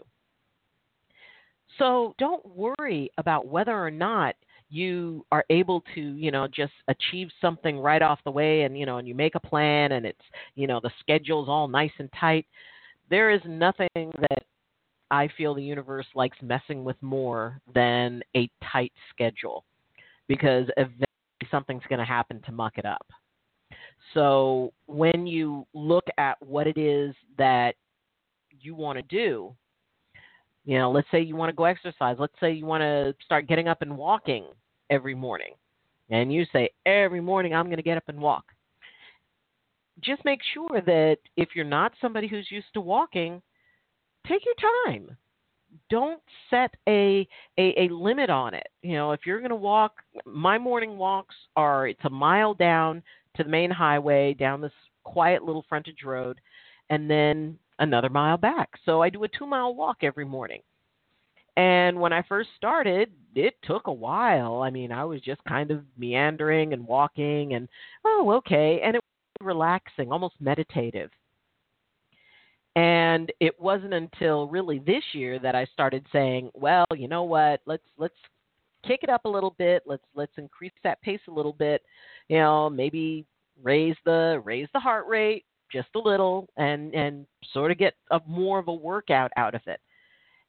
So 1.78 2.16
don't 2.18 2.46
worry 2.46 3.12
about 3.18 3.48
whether 3.48 3.78
or 3.78 3.92
not 3.92 4.36
you 4.70 5.26
are 5.32 5.46
able 5.50 5.84
to, 5.96 6.02
you 6.02 6.32
know, 6.32 6.48
just 6.48 6.74
achieve 6.88 7.30
something 7.40 7.80
right 7.80 8.02
off 8.02 8.20
the 8.26 8.32
way 8.32 8.64
and, 8.64 8.78
you 8.78 8.86
know, 8.86 8.98
and 8.98 9.08
you 9.08 9.16
make 9.16 9.36
a 9.36 9.40
plan 9.40 9.94
and 9.94 10.06
it's, 10.06 10.22
you 10.56 10.68
know, 10.68 10.80
the 10.82 10.92
schedule's 11.00 11.48
all 11.48 11.68
nice 11.68 11.92
and 12.00 12.10
tight. 12.20 12.46
There 13.10 13.32
is 13.32 13.42
nothing 13.46 13.88
that 13.96 14.44
I 15.10 15.30
feel 15.38 15.54
the 15.54 15.64
universe 15.64 16.08
likes 16.16 16.38
messing 16.42 16.84
with 16.84 17.02
more 17.02 17.62
than 17.74 18.22
a 18.36 18.50
tight 18.72 18.92
schedule 19.10 19.64
because 20.28 20.68
eventually 20.76 21.06
something's 21.50 21.84
going 21.88 22.00
to 22.00 22.06
happen 22.06 22.42
to 22.46 22.52
muck 22.52 22.78
it 22.78 22.86
up. 22.86 23.06
So 24.14 24.74
when 24.88 25.26
you 25.26 25.66
look 25.74 26.06
at 26.18 26.38
what 26.42 26.68
it 26.68 26.78
is 26.78 27.16
that 27.38 27.76
you 28.60 28.76
want 28.76 28.98
to 28.98 29.04
do, 29.04 29.56
you 30.68 30.78
know, 30.78 30.92
let's 30.92 31.08
say 31.12 31.22
you 31.22 31.38
want 31.38 31.50
to 31.50 31.56
go 31.56 31.64
exercise. 31.64 32.18
Let's 32.20 32.34
say 32.42 32.52
you 32.52 32.66
want 32.66 32.82
to 32.82 33.16
start 33.24 33.48
getting 33.48 33.70
up 33.70 33.82
and 33.82 33.98
walking 33.98 34.48
every 34.90 35.16
morning. 35.16 35.54
And 36.10 36.32
you 36.32 36.46
say, 36.52 36.72
every 36.86 37.22
morning 37.22 37.56
I'm 37.56 37.68
going 37.68 37.78
to 37.78 37.84
get 37.84 37.96
up 37.96 38.10
and 38.10 38.20
walk. 38.20 38.44
Just 40.02 40.26
make 40.26 40.42
sure 40.54 40.82
that 40.86 41.20
if 41.38 41.50
you're 41.56 41.64
not 41.64 41.94
somebody 42.02 42.28
who's 42.28 42.52
used 42.52 42.68
to 42.74 42.82
walking, 42.82 43.42
take 44.28 44.42
your 44.46 44.56
time. 44.92 45.16
Don't 45.90 46.22
set 46.50 46.76
a, 46.86 47.26
a, 47.58 47.86
a 47.86 47.94
limit 47.94 48.30
on 48.30 48.54
it. 48.54 48.68
You 48.82 48.96
know, 48.96 49.14
if 49.14 49.22
you're 49.26 49.40
going 49.40 49.50
to 49.52 49.56
walk, 49.56 49.94
my 50.26 50.58
morning 50.58 50.98
walks 50.98 51.36
are 51.56 51.88
it's 51.88 52.04
a 52.04 52.10
mile 52.10 52.54
down 52.54 53.02
to 53.38 53.44
the 53.44 53.50
main 53.50 53.72
highway 53.72 54.34
down 54.34 54.60
this 54.60 54.74
quiet 55.06 55.44
little 55.44 55.64
frontage 55.70 56.04
road 56.04 56.42
and 56.90 57.10
then 57.10 57.58
another 57.80 58.10
mile 58.10 58.38
back. 58.38 58.70
So 58.86 59.02
I 59.02 59.10
do 59.10 59.24
a 59.24 59.28
two 59.28 59.46
mile 59.46 59.76
walk 59.76 59.98
every 60.02 60.26
morning. 60.26 60.62
And 61.56 62.00
when 62.00 62.14
I 62.14 62.22
first 62.30 62.50
started, 62.56 63.12
it 63.34 63.56
took 63.64 63.88
a 63.88 63.94
while. 63.94 64.62
I 64.62 64.70
mean, 64.70 64.92
I 64.92 65.04
was 65.06 65.22
just 65.22 65.44
kind 65.46 65.72
of 65.72 65.84
meandering 65.98 66.74
and 66.74 66.86
walking 66.86 67.56
and, 67.56 67.68
oh, 68.06 68.32
okay. 68.38 68.80
And 68.84 68.96
it 68.96 69.04
was 69.40 69.46
relaxing, 69.46 70.12
almost 70.12 70.36
meditative. 70.40 71.10
And 72.76 73.32
it 73.40 73.60
wasn't 73.60 73.96
until 73.96 74.48
really 74.48 74.78
this 74.78 75.04
year 75.14 75.40
that 75.40 75.56
I 75.56 75.66
started 75.74 76.06
saying, 76.12 76.52
well, 76.54 76.86
you 76.96 77.08
know 77.08 77.24
what? 77.24 77.60
Let's 77.66 77.82
let's 77.98 78.14
kick 78.86 79.00
it 79.02 79.10
up 79.10 79.26
a 79.26 79.30
little 79.30 79.56
bit. 79.58 79.82
Let's 79.88 80.04
let's 80.14 80.38
increase 80.38 80.74
that 80.84 81.02
pace 81.02 81.20
a 81.28 81.32
little 81.32 81.54
bit. 81.54 81.82
You 82.30 82.38
know, 82.38 82.70
maybe 82.70 83.26
raise 83.64 83.96
the 84.06 84.44
raise 84.46 84.68
the 84.74 84.80
heart 84.80 85.08
rate 85.08 85.44
just 85.72 85.90
a 85.96 86.00
little 86.00 86.48
and 86.58 86.94
and 86.94 87.26
sort 87.54 87.72
of 87.72 87.78
get 87.78 87.96
a 88.12 88.20
more 88.28 88.60
of 88.60 88.68
a 88.68 88.74
workout 88.74 89.32
out 89.38 89.56
of 89.56 89.62
it. 89.68 89.80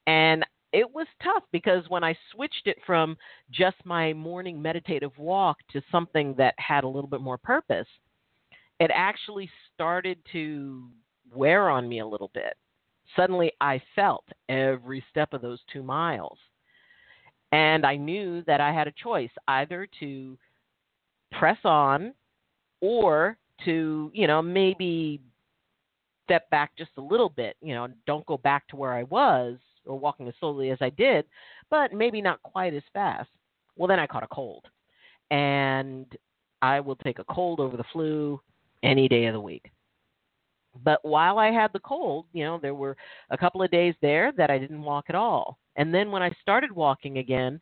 And 0.07 0.45
it 0.73 0.89
was 0.91 1.07
tough 1.23 1.45
because 1.51 1.85
when 1.89 2.05
I 2.05 2.17
switched 2.33 2.67
it 2.67 2.79
from 2.85 3.17
just 3.51 3.77
my 3.85 4.13
morning 4.13 4.61
meditative 4.61 5.17
walk 5.17 5.57
to 5.73 5.83
something 5.91 6.35
that 6.37 6.55
had 6.59 6.85
a 6.85 6.89
little 6.89 7.09
bit 7.09 7.21
more 7.21 7.39
purpose, 7.39 7.87
it 8.79 8.91
actually 8.95 9.51
started 9.75 10.19
to 10.33 10.89
wear 11.35 11.69
on 11.69 11.89
me 11.89 12.01
a 12.01 12.07
little 12.07 12.31
bit. 12.35 12.55
Suddenly 13.17 13.53
I 13.61 13.81
felt 13.95 14.25
every 14.49 15.03
step 15.11 15.33
of 15.33 15.43
those 15.43 15.61
two 15.73 15.83
miles. 15.83 16.39
And 17.53 17.87
I 17.87 17.97
knew 17.97 18.43
that 18.47 18.61
I 18.61 18.73
had 18.73 18.89
a 18.89 18.93
choice 19.03 19.31
either 19.49 19.89
to 20.01 20.37
press 21.33 21.59
on 21.65 22.13
or 22.81 23.39
to, 23.65 24.11
you 24.15 24.27
know, 24.27 24.43
maybe 24.43 25.21
step 26.25 26.49
back 26.50 26.73
just 26.77 26.91
a 26.99 27.00
little 27.00 27.31
bit, 27.31 27.57
you 27.62 27.75
know, 27.75 27.88
don't 28.07 28.27
go 28.27 28.37
back 28.37 28.69
to 28.69 28.77
where 28.77 28.93
I 28.93 29.05
was 29.05 29.57
or 29.87 29.99
walking 29.99 30.29
as 30.29 30.35
slowly 30.38 30.71
as 30.71 30.79
I 30.81 30.91
did, 30.91 31.25
but 31.71 31.93
maybe 31.93 32.21
not 32.21 32.43
quite 32.43 32.75
as 32.75 32.83
fast. 32.93 33.31
Well, 33.77 33.88
then 33.88 33.99
I 33.99 34.07
caught 34.07 34.23
a 34.23 34.29
cold. 34.29 34.65
And 35.31 36.07
I 36.61 36.81
will 36.81 36.97
take 36.97 37.19
a 37.19 37.25
cold 37.25 37.61
over 37.61 37.77
the 37.77 37.85
flu 37.93 38.41
any 38.83 39.09
day 39.09 39.27
of 39.27 39.35
the 39.35 39.41
week. 39.41 39.71
But 40.85 41.00
while 41.03 41.38
I 41.38 41.50
had 41.50 41.73
the 41.73 41.81
cold, 41.81 42.27
you 42.33 42.45
know, 42.45 42.59
there 42.61 42.75
were 42.75 42.97
a 43.31 43.38
couple 43.38 43.62
of 43.62 43.71
days 43.71 43.95
there 44.00 44.33
that 44.37 44.50
I 44.50 44.59
didn't 44.59 44.83
walk 44.83 45.07
at 45.09 45.15
all. 45.15 45.59
And 45.77 45.95
then 45.95 46.11
when 46.11 46.23
I 46.23 46.31
started 46.41 46.71
walking 46.73 47.19
again, 47.19 47.61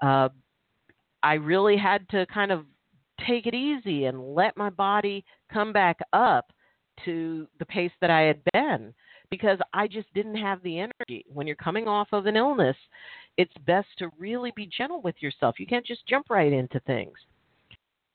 uh, 0.00 0.28
I 1.22 1.34
really 1.34 1.76
had 1.76 2.08
to 2.10 2.26
kind 2.26 2.52
of 2.52 2.64
take 3.26 3.46
it 3.46 3.54
easy 3.54 4.04
and 4.04 4.34
let 4.34 4.56
my 4.56 4.70
body 4.70 5.24
come 5.52 5.72
back 5.72 5.98
up 6.12 6.52
to 7.04 7.46
the 7.58 7.66
pace 7.66 7.92
that 8.00 8.10
I 8.10 8.22
had 8.22 8.40
been 8.52 8.94
because 9.30 9.58
I 9.72 9.88
just 9.88 10.12
didn't 10.14 10.36
have 10.36 10.62
the 10.62 10.78
energy. 10.78 11.24
When 11.32 11.46
you're 11.46 11.56
coming 11.56 11.88
off 11.88 12.08
of 12.12 12.26
an 12.26 12.36
illness, 12.36 12.76
it's 13.36 13.52
best 13.66 13.88
to 13.98 14.10
really 14.18 14.52
be 14.54 14.66
gentle 14.66 15.00
with 15.02 15.16
yourself. 15.20 15.58
You 15.58 15.66
can't 15.66 15.86
just 15.86 16.06
jump 16.06 16.26
right 16.30 16.52
into 16.52 16.78
things. 16.80 17.14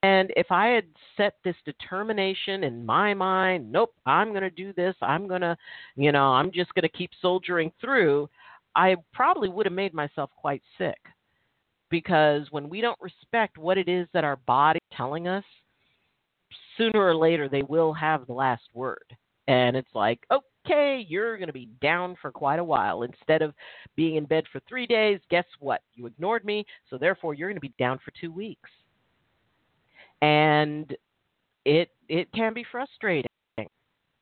And 0.02 0.32
if 0.38 0.48
I 0.50 0.68
had 0.68 0.86
set 1.18 1.36
this 1.44 1.58
determination 1.66 2.64
in 2.64 2.86
my 2.86 3.14
mind, 3.14 3.70
nope, 3.70 3.94
I'm 4.06 4.30
going 4.30 4.44
to 4.44 4.50
do 4.50 4.72
this, 4.72 4.96
I'm 5.02 5.28
going 5.28 5.42
to, 5.42 5.58
you 5.98 6.14
know, 6.14 6.28
I'm 6.28 6.52
just 6.54 6.74
going 6.74 6.84
to 6.84 6.98
keep 6.98 7.12
soldiering 7.22 7.72
through, 7.82 8.30
I 8.76 8.96
probably 9.14 9.50
would 9.50 9.66
have 9.66 9.74
made 9.74 9.94
myself 9.94 10.30
quite 10.38 10.62
sick. 10.78 10.98
Because 11.90 12.48
when 12.52 12.70
we 12.70 12.82
don't 12.82 13.00
respect 13.02 13.58
what 13.58 13.78
it 13.78 13.88
is 13.88 14.08
that 14.14 14.24
our 14.24 14.38
body 14.38 14.78
is 14.78 14.98
telling 14.98 15.28
us, 15.28 15.44
sooner 16.78 17.00
or 17.00 17.16
later 17.16 17.50
they 17.50 17.64
will 17.64 17.94
have 17.94 18.26
the 18.26 18.34
last 18.34 18.64
word. 18.74 19.04
And 19.48 19.76
it's 19.76 19.96
like, 19.96 20.20
okay, 20.32 21.04
you're 21.08 21.38
going 21.38 21.48
to 21.48 21.54
be 21.54 21.70
down 21.82 22.16
for 22.22 22.32
quite 22.32 22.60
a 22.60 22.64
while. 22.64 23.02
Instead 23.02 23.42
of 23.42 23.54
being 23.96 24.16
in 24.16 24.26
bed 24.26 24.44
for 24.52 24.62
three 24.70 24.86
days, 24.86 25.20
guess 25.32 25.46
what? 25.60 25.82
You 25.96 26.06
ignored 26.06 26.46
me, 26.46 26.66
so 26.90 26.98
therefore 26.98 27.34
you're 27.34 27.50
going 27.50 27.58
to 27.58 27.62
be 27.62 27.74
down 27.80 28.00
for 28.06 28.12
two 28.20 28.32
weeks 28.32 28.70
and 30.22 30.96
it 31.66 31.90
it 32.08 32.32
can 32.34 32.54
be 32.54 32.66
frustrating. 32.72 33.30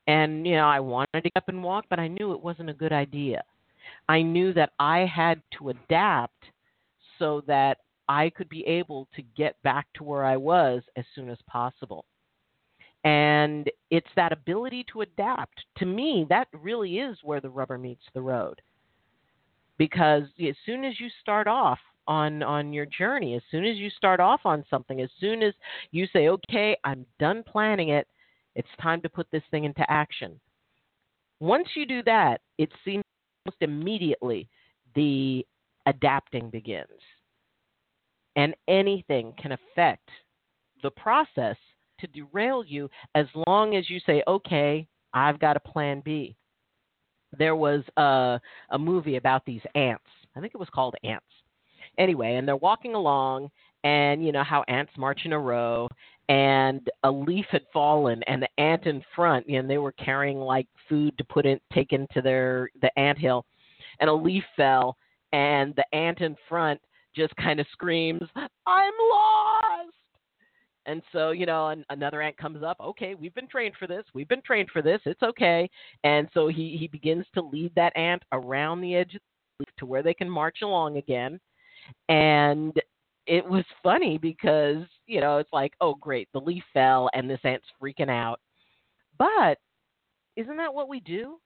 And 0.07 0.47
you 0.47 0.55
know, 0.55 0.67
I 0.67 0.79
wanted 0.79 1.09
to 1.13 1.21
get 1.21 1.33
up 1.35 1.49
and 1.49 1.63
walk, 1.63 1.85
but 1.89 1.99
I 1.99 2.07
knew 2.07 2.31
it 2.31 2.41
wasn't 2.41 2.69
a 2.69 2.73
good 2.73 2.93
idea. 2.93 3.43
I 4.07 4.21
knew 4.21 4.53
that 4.53 4.71
I 4.79 4.99
had 4.99 5.41
to 5.57 5.69
adapt 5.69 6.45
so 7.19 7.41
that 7.47 7.77
I 8.09 8.29
could 8.29 8.49
be 8.49 8.65
able 8.65 9.07
to 9.15 9.21
get 9.35 9.61
back 9.63 9.87
to 9.95 10.03
where 10.03 10.23
I 10.23 10.37
was 10.37 10.83
as 10.95 11.05
soon 11.13 11.29
as 11.29 11.37
possible. 11.49 12.05
And 13.03 13.69
it's 13.91 14.07
that 14.15 14.31
ability 14.31 14.85
to 14.93 15.01
adapt. 15.01 15.63
To 15.77 15.85
me, 15.85 16.25
that 16.29 16.47
really 16.53 16.99
is 16.99 17.17
where 17.23 17.41
the 17.41 17.49
rubber 17.49 17.77
meets 17.77 18.03
the 18.13 18.21
road. 18.21 18.61
Because 19.77 20.23
as 20.41 20.55
soon 20.65 20.83
as 20.83 20.99
you 20.99 21.07
start 21.21 21.47
off 21.47 21.79
on 22.07 22.41
on 22.41 22.71
your 22.73 22.85
journey 22.85 23.35
as 23.35 23.41
soon 23.51 23.65
as 23.65 23.75
you 23.77 23.89
start 23.89 24.19
off 24.19 24.41
on 24.45 24.63
something 24.69 25.01
as 25.01 25.09
soon 25.19 25.43
as 25.43 25.53
you 25.91 26.07
say 26.13 26.29
okay 26.29 26.75
i'm 26.83 27.05
done 27.19 27.43
planning 27.43 27.89
it 27.89 28.07
it's 28.55 28.67
time 28.81 29.01
to 29.01 29.09
put 29.09 29.27
this 29.31 29.43
thing 29.51 29.65
into 29.65 29.83
action 29.91 30.39
once 31.39 31.67
you 31.75 31.85
do 31.85 32.01
that 32.03 32.39
it 32.57 32.69
seems 32.85 33.03
almost 33.45 33.61
immediately 33.61 34.47
the 34.95 35.45
adapting 35.87 36.49
begins 36.49 36.87
and 38.35 38.55
anything 38.67 39.33
can 39.41 39.53
affect 39.53 40.09
the 40.83 40.91
process 40.91 41.55
to 41.99 42.07
derail 42.07 42.63
you 42.63 42.87
as 43.15 43.25
long 43.47 43.75
as 43.75 43.89
you 43.89 43.99
say 44.05 44.21
okay 44.27 44.87
i've 45.13 45.39
got 45.39 45.57
a 45.57 45.59
plan 45.59 46.01
b 46.05 46.35
there 47.37 47.55
was 47.55 47.83
a, 47.97 48.39
a 48.71 48.79
movie 48.79 49.17
about 49.17 49.45
these 49.45 49.61
ants. 49.75 50.03
I 50.35 50.39
think 50.39 50.53
it 50.53 50.59
was 50.59 50.69
called 50.73 50.95
Ants. 51.03 51.25
Anyway, 51.97 52.35
and 52.35 52.47
they're 52.47 52.55
walking 52.55 52.93
along, 52.93 53.49
and 53.83 54.23
you 54.25 54.31
know 54.31 54.43
how 54.43 54.63
ants 54.67 54.91
march 54.97 55.21
in 55.25 55.33
a 55.33 55.39
row, 55.39 55.87
and 56.29 56.87
a 57.03 57.11
leaf 57.11 57.45
had 57.49 57.63
fallen, 57.73 58.21
and 58.23 58.41
the 58.41 58.61
ant 58.61 58.85
in 58.85 59.03
front, 59.15 59.47
and 59.47 59.69
they 59.69 59.77
were 59.77 59.93
carrying 59.93 60.39
like 60.39 60.67
food 60.87 61.17
to 61.17 61.23
put 61.23 61.45
in, 61.45 61.59
take 61.73 61.93
into 61.93 62.21
their 62.21 62.69
the 62.81 62.99
ant 62.99 63.17
hill, 63.17 63.45
and 63.99 64.09
a 64.09 64.13
leaf 64.13 64.43
fell, 64.55 64.95
and 65.33 65.75
the 65.75 65.85
ant 65.95 66.21
in 66.21 66.35
front 66.47 66.79
just 67.15 67.35
kind 67.37 67.59
of 67.59 67.67
screams, 67.71 68.23
"I'm 68.35 68.93
lost!" 69.11 69.95
And 70.87 71.01
so, 71.11 71.31
you 71.31 71.45
know, 71.45 71.67
an, 71.67 71.83
another 71.89 72.21
ant 72.21 72.37
comes 72.37 72.63
up. 72.63 72.77
Okay, 72.79 73.13
we've 73.13 73.35
been 73.35 73.47
trained 73.47 73.75
for 73.77 73.87
this. 73.87 74.05
We've 74.13 74.27
been 74.27 74.41
trained 74.41 74.69
for 74.71 74.81
this. 74.81 75.01
It's 75.05 75.21
okay. 75.21 75.69
And 76.03 76.29
so 76.33 76.47
he 76.47 76.77
he 76.79 76.87
begins 76.87 77.25
to 77.33 77.41
lead 77.41 77.73
that 77.75 77.95
ant 77.97 78.23
around 78.31 78.81
the 78.81 78.95
edge 78.95 79.17
to 79.77 79.85
where 79.85 80.03
they 80.03 80.13
can 80.13 80.29
march 80.29 80.59
along 80.63 80.97
again. 80.97 81.39
And 82.09 82.73
it 83.25 83.47
was 83.47 83.65
funny 83.83 84.17
because 84.17 84.83
you 85.07 85.19
know 85.19 85.37
it's 85.37 85.51
like, 85.51 85.73
oh 85.81 85.95
great, 85.95 86.29
the 86.33 86.39
leaf 86.39 86.63
fell 86.73 87.09
and 87.13 87.29
this 87.29 87.41
ant's 87.43 87.67
freaking 87.81 88.09
out. 88.09 88.39
But 89.17 89.57
isn't 90.37 90.57
that 90.57 90.73
what 90.73 90.87
we 90.87 91.01
do? 91.01 91.39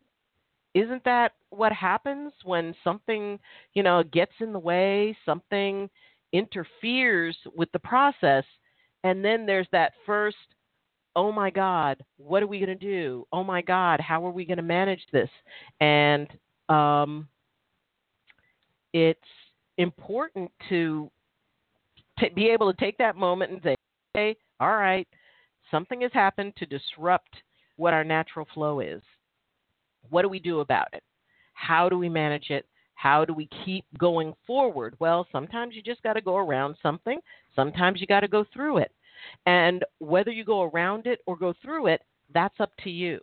Isn't 0.73 1.03
that 1.03 1.33
what 1.49 1.73
happens 1.73 2.31
when 2.43 2.73
something 2.83 3.39
you 3.73 3.83
know 3.83 4.03
gets 4.03 4.31
in 4.39 4.53
the 4.53 4.59
way, 4.59 5.17
something 5.25 5.89
interferes 6.31 7.35
with 7.55 7.71
the 7.71 7.79
process? 7.79 8.45
And 9.03 9.25
then 9.25 9.45
there's 9.45 9.67
that 9.71 9.93
first, 10.05 10.37
oh 11.15 11.31
my 11.31 11.49
God, 11.49 12.03
what 12.17 12.43
are 12.43 12.47
we 12.47 12.59
going 12.59 12.69
to 12.69 12.75
do? 12.75 13.25
Oh 13.33 13.43
my 13.43 13.61
God, 13.61 13.99
how 13.99 14.25
are 14.25 14.31
we 14.31 14.45
going 14.45 14.57
to 14.57 14.63
manage 14.63 15.01
this? 15.11 15.29
And 15.79 16.27
um, 16.69 17.27
it's 18.93 19.19
important 19.77 20.51
to 20.69 21.09
t- 22.19 22.29
be 22.29 22.49
able 22.49 22.71
to 22.71 22.79
take 22.79 22.97
that 22.99 23.15
moment 23.15 23.51
and 23.51 23.61
say, 23.63 23.75
hey, 24.13 24.35
all 24.59 24.75
right, 24.75 25.07
something 25.71 26.01
has 26.01 26.11
happened 26.13 26.53
to 26.57 26.65
disrupt 26.65 27.37
what 27.77 27.93
our 27.93 28.03
natural 28.03 28.47
flow 28.53 28.79
is. 28.79 29.01
What 30.09 30.23
do 30.23 30.29
we 30.29 30.39
do 30.39 30.59
about 30.59 30.87
it? 30.93 31.03
How 31.53 31.89
do 31.89 31.97
we 31.97 32.09
manage 32.09 32.49
it? 32.49 32.65
How 32.95 33.25
do 33.25 33.33
we 33.33 33.49
keep 33.65 33.85
going 33.97 34.33
forward? 34.45 34.95
Well, 34.99 35.27
sometimes 35.31 35.75
you 35.75 35.81
just 35.81 36.03
got 36.03 36.13
to 36.13 36.21
go 36.21 36.37
around 36.37 36.75
something, 36.81 37.19
sometimes 37.55 37.99
you 37.99 38.07
got 38.07 38.19
to 38.19 38.27
go 38.27 38.45
through 38.53 38.77
it. 38.77 38.91
And 39.45 39.83
whether 39.99 40.31
you 40.31 40.43
go 40.43 40.63
around 40.63 41.07
it 41.07 41.19
or 41.25 41.35
go 41.35 41.53
through 41.61 41.87
it, 41.87 42.01
that's 42.33 42.59
up 42.59 42.71
to 42.83 42.89
you. 42.89 43.19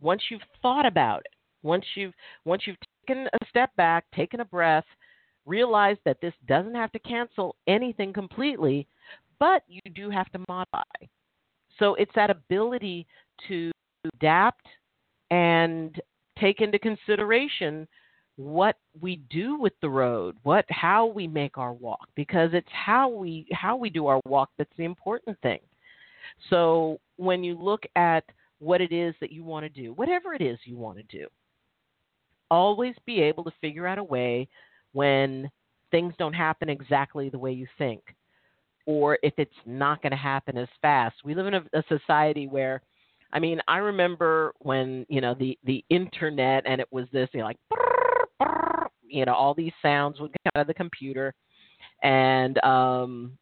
Once 0.00 0.22
you've 0.30 0.40
thought 0.62 0.86
about 0.86 1.20
it, 1.20 1.32
once 1.62 1.84
you've 1.94 2.14
once 2.44 2.62
you've 2.66 2.76
taken 3.06 3.26
a 3.26 3.46
step 3.48 3.74
back, 3.76 4.04
taken 4.14 4.40
a 4.40 4.44
breath, 4.44 4.84
realize 5.46 5.96
that 6.04 6.20
this 6.20 6.34
doesn't 6.46 6.74
have 6.74 6.92
to 6.92 6.98
cancel 6.98 7.56
anything 7.66 8.12
completely, 8.12 8.86
but 9.38 9.62
you 9.66 9.80
do 9.94 10.10
have 10.10 10.30
to 10.32 10.38
modify. 10.48 10.82
So 11.78 11.94
it's 11.94 12.12
that 12.14 12.30
ability 12.30 13.06
to 13.48 13.70
adapt 14.14 14.66
and 15.30 16.00
take 16.38 16.60
into 16.60 16.78
consideration 16.78 17.86
what 18.36 18.76
we 19.00 19.16
do 19.30 19.58
with 19.58 19.74
the 19.82 19.88
road, 19.88 20.36
what 20.42 20.64
how 20.70 21.06
we 21.06 21.26
make 21.26 21.58
our 21.58 21.72
walk 21.72 22.08
because 22.14 22.50
it's 22.52 22.68
how 22.72 23.08
we 23.08 23.46
how 23.52 23.76
we 23.76 23.90
do 23.90 24.06
our 24.06 24.20
walk 24.26 24.50
that's 24.56 24.70
the 24.78 24.84
important 24.84 25.38
thing. 25.40 25.60
So 26.48 26.98
when 27.16 27.44
you 27.44 27.58
look 27.58 27.82
at 27.96 28.24
what 28.58 28.80
it 28.80 28.92
is 28.92 29.14
that 29.20 29.32
you 29.32 29.44
want 29.44 29.64
to 29.64 29.82
do, 29.82 29.92
whatever 29.92 30.32
it 30.32 30.40
is 30.40 30.58
you 30.64 30.76
want 30.76 30.96
to 30.98 31.02
do, 31.04 31.26
always 32.50 32.94
be 33.06 33.20
able 33.20 33.44
to 33.44 33.52
figure 33.60 33.86
out 33.86 33.98
a 33.98 34.04
way 34.04 34.48
when 34.92 35.50
things 35.90 36.14
don't 36.18 36.32
happen 36.32 36.68
exactly 36.68 37.28
the 37.28 37.38
way 37.38 37.52
you 37.52 37.66
think 37.78 38.00
or 38.86 39.18
if 39.22 39.34
it's 39.36 39.52
not 39.66 40.02
going 40.02 40.10
to 40.10 40.16
happen 40.16 40.56
as 40.56 40.68
fast. 40.80 41.16
We 41.24 41.34
live 41.34 41.46
in 41.46 41.54
a, 41.54 41.62
a 41.74 41.84
society 41.88 42.46
where 42.46 42.82
I 43.32 43.38
mean, 43.38 43.60
I 43.68 43.78
remember 43.78 44.52
when, 44.58 45.06
you 45.08 45.20
know, 45.20 45.34
the 45.34 45.58
the 45.64 45.84
internet 45.90 46.64
and 46.66 46.80
it 46.80 46.88
was 46.90 47.06
this, 47.12 47.28
you 47.32 47.40
know, 47.40 47.46
like 47.46 47.58
you 49.10 49.24
know, 49.24 49.34
all 49.34 49.54
these 49.54 49.72
sounds 49.82 50.20
would 50.20 50.30
come 50.30 50.52
out 50.54 50.60
of 50.62 50.66
the 50.66 50.74
computer, 50.74 51.34
and 52.02 52.62
um, 52.64 53.36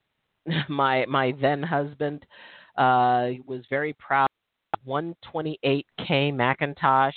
my 0.68 1.04
my 1.06 1.34
then 1.40 1.62
husband 1.62 2.24
uh, 2.76 3.28
was 3.46 3.62
very 3.70 3.92
proud. 3.94 4.28
128k 4.86 6.34
Macintosh, 6.34 7.14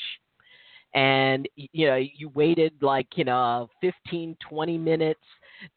and 0.93 1.47
you 1.55 1.87
know 1.87 1.95
you 1.95 2.29
waited 2.29 2.73
like 2.81 3.07
you 3.15 3.23
know 3.23 3.69
15 3.79 4.35
20 4.49 4.77
minutes 4.77 5.21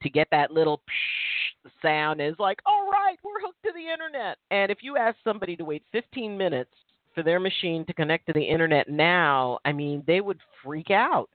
to 0.02 0.10
get 0.10 0.26
that 0.30 0.50
little 0.50 0.78
psh 0.78 1.53
sound 1.82 2.20
and 2.20 2.30
it's 2.30 2.40
like 2.40 2.58
all 2.66 2.90
right 2.90 3.16
we're 3.22 3.40
hooked 3.40 3.62
to 3.64 3.72
the 3.74 3.92
internet 3.92 4.38
and 4.50 4.70
if 4.70 4.78
you 4.82 4.96
ask 4.96 5.16
somebody 5.24 5.56
to 5.56 5.64
wait 5.64 5.82
15 5.92 6.36
minutes 6.36 6.70
for 7.14 7.22
their 7.22 7.40
machine 7.40 7.84
to 7.86 7.94
connect 7.94 8.26
to 8.26 8.32
the 8.32 8.42
internet 8.42 8.88
now 8.88 9.58
i 9.64 9.72
mean 9.72 10.02
they 10.06 10.20
would 10.20 10.38
freak 10.62 10.90
out 10.90 11.28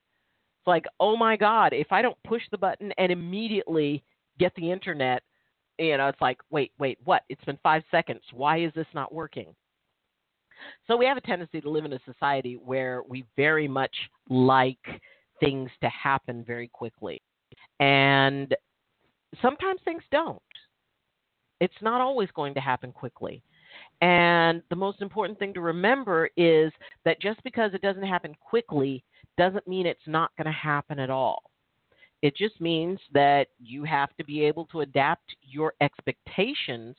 it's 0.60 0.68
like, 0.68 0.86
oh 1.00 1.16
my 1.16 1.38
God, 1.38 1.72
if 1.72 1.92
I 1.92 2.02
don't 2.02 2.22
push 2.28 2.42
the 2.52 2.58
button 2.58 2.92
and 2.98 3.12
immediately 3.12 4.04
get 4.40 4.54
the 4.56 4.70
internet, 4.70 5.24
you 5.78 5.96
know, 5.96 6.10
it's 6.10 6.20
like, 6.20 6.40
wait, 6.50 6.74
wait, 6.80 6.98
what? 7.06 7.24
It's 7.30 7.44
been 7.46 7.60
five 7.64 7.84
seconds. 7.90 8.22
Why 8.34 8.60
is 8.60 8.74
this 8.76 8.88
not 8.94 9.14
working? 9.14 9.56
So 10.86 10.98
we 10.98 11.06
have 11.06 11.16
a 11.16 11.22
tendency 11.22 11.62
to 11.62 11.70
live 11.70 11.86
in 11.86 11.94
a 11.94 12.00
society 12.06 12.56
where 12.56 13.04
we 13.08 13.24
very 13.38 13.70
much 13.70 13.96
like 14.28 14.78
things 15.40 15.70
to 15.82 15.90
happen 15.90 16.44
very 16.46 16.68
quickly. 16.68 17.22
And 17.80 18.54
sometimes 19.42 19.80
things 19.84 20.04
don't. 20.12 20.42
It's 21.60 21.82
not 21.82 22.02
always 22.02 22.30
going 22.34 22.54
to 22.54 22.60
happen 22.60 22.92
quickly. 22.92 23.44
And 24.02 24.62
the 24.70 24.76
most 24.76 25.02
important 25.02 25.38
thing 25.40 25.54
to 25.54 25.62
remember 25.62 26.30
is 26.38 26.72
that 27.06 27.22
just 27.22 27.44
because 27.44 27.74
it 27.74 27.82
doesn't 27.82 28.04
happen 28.04 28.36
quickly 28.40 29.04
doesn't 29.38 29.68
mean 29.68 29.86
it's 29.86 30.00
not 30.08 30.32
going 30.38 30.46
to 30.46 30.52
happen 30.52 31.00
at 31.00 31.10
all. 31.10 31.44
It 32.22 32.36
just 32.36 32.60
means 32.60 33.00
that 33.14 33.48
you 33.60 33.84
have 33.84 34.16
to 34.18 34.26
be 34.26 34.44
able 34.44 34.66
to 34.68 34.82
adapt 34.82 35.36
your 35.42 35.74
expectations 35.82 36.96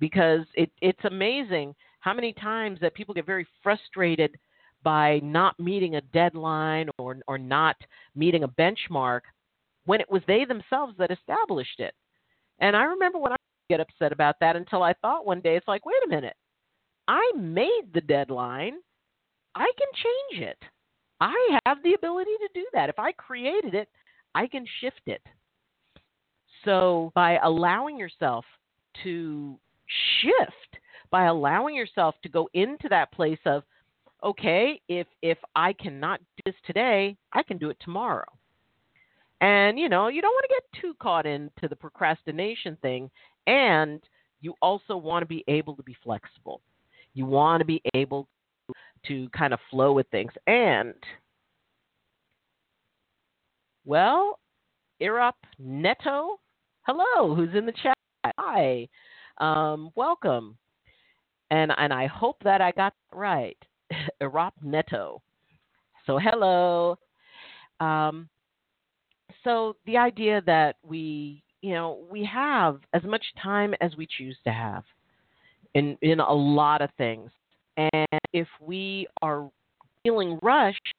because 0.00 0.46
it, 0.54 0.70
it's 0.80 1.04
amazing 1.04 1.74
how 2.00 2.14
many 2.14 2.32
times 2.32 2.78
that 2.80 2.94
people 2.94 3.14
get 3.14 3.26
very 3.26 3.46
frustrated 3.62 4.38
by 4.82 5.20
not 5.22 5.58
meeting 5.60 5.96
a 5.96 6.00
deadline 6.00 6.88
or, 6.98 7.18
or 7.28 7.38
not 7.38 7.76
meeting 8.16 8.42
a 8.42 8.48
benchmark 8.48 9.20
when 9.84 10.00
it 10.00 10.10
was 10.10 10.22
they 10.26 10.44
themselves 10.44 10.94
that 10.98 11.10
established 11.10 11.80
it. 11.80 11.94
And 12.60 12.76
I 12.76 12.84
remember 12.84 13.18
when 13.18 13.32
I 13.32 13.36
get 13.68 13.80
upset 13.80 14.12
about 14.12 14.36
that 14.40 14.56
until 14.56 14.82
I 14.82 14.94
thought 14.94 15.26
one 15.26 15.40
day, 15.40 15.56
it's 15.56 15.68
like, 15.68 15.84
wait 15.84 15.96
a 16.04 16.08
minute, 16.08 16.36
I 17.08 17.32
made 17.36 17.90
the 17.92 18.00
deadline. 18.00 18.74
I 19.54 19.70
can 19.76 19.88
change 19.94 20.48
it. 20.48 20.58
I 21.20 21.58
have 21.66 21.82
the 21.82 21.94
ability 21.94 22.30
to 22.40 22.48
do 22.54 22.66
that. 22.72 22.88
If 22.88 22.98
I 22.98 23.12
created 23.12 23.74
it, 23.74 23.88
I 24.34 24.46
can 24.46 24.66
shift 24.80 25.02
it. 25.06 25.22
So 26.64 27.12
by 27.14 27.38
allowing 27.42 27.98
yourself 27.98 28.44
to 29.02 29.58
shift, 30.20 30.82
by 31.10 31.24
allowing 31.24 31.74
yourself 31.74 32.14
to 32.22 32.28
go 32.28 32.48
into 32.54 32.88
that 32.88 33.12
place 33.12 33.38
of, 33.44 33.62
okay, 34.24 34.80
if 34.88 35.06
if 35.20 35.38
I 35.54 35.72
cannot 35.74 36.20
do 36.20 36.42
this 36.46 36.60
today, 36.66 37.16
I 37.32 37.42
can 37.42 37.58
do 37.58 37.70
it 37.70 37.76
tomorrow. 37.80 38.24
And 39.42 39.78
you 39.78 39.88
know, 39.88 40.08
you 40.08 40.22
don't 40.22 40.32
want 40.32 40.46
to 40.48 40.54
get 40.54 40.80
too 40.80 40.94
caught 41.02 41.26
into 41.26 41.68
the 41.68 41.76
procrastination 41.76 42.78
thing 42.80 43.10
and 43.46 44.00
you 44.40 44.54
also 44.62 44.96
want 44.96 45.22
to 45.22 45.26
be 45.26 45.44
able 45.48 45.76
to 45.76 45.82
be 45.82 45.96
flexible. 46.02 46.60
You 47.14 47.26
want 47.26 47.60
to 47.60 47.64
be 47.64 47.82
able 47.94 48.28
to 49.06 49.28
kind 49.30 49.52
of 49.52 49.60
flow 49.70 49.92
with 49.92 50.06
things. 50.10 50.32
And, 50.46 50.94
well, 53.84 54.38
Irap 55.00 55.34
Neto, 55.58 56.38
hello, 56.82 57.34
who's 57.34 57.54
in 57.54 57.66
the 57.66 57.72
chat. 57.82 57.96
Hi, 58.38 58.88
um, 59.38 59.90
welcome. 59.94 60.56
And, 61.50 61.72
and 61.76 61.92
I 61.92 62.06
hope 62.06 62.36
that 62.44 62.60
I 62.60 62.72
got 62.72 62.94
that 63.10 63.16
right. 63.16 63.58
Irap 64.22 64.52
Neto. 64.62 65.20
So, 66.06 66.18
hello. 66.18 66.98
Um, 67.80 68.28
so, 69.44 69.76
the 69.86 69.96
idea 69.96 70.42
that 70.46 70.76
we, 70.82 71.42
you 71.60 71.74
know, 71.74 72.00
we 72.10 72.24
have 72.24 72.80
as 72.92 73.02
much 73.04 73.24
time 73.42 73.74
as 73.80 73.96
we 73.96 74.06
choose 74.06 74.36
to 74.44 74.52
have 74.52 74.84
in, 75.74 75.96
in 76.02 76.20
a 76.20 76.32
lot 76.32 76.82
of 76.82 76.90
things. 76.98 77.30
And 77.76 78.20
if 78.32 78.48
we 78.60 79.06
are 79.22 79.50
feeling 80.02 80.38
rushed, 80.42 80.94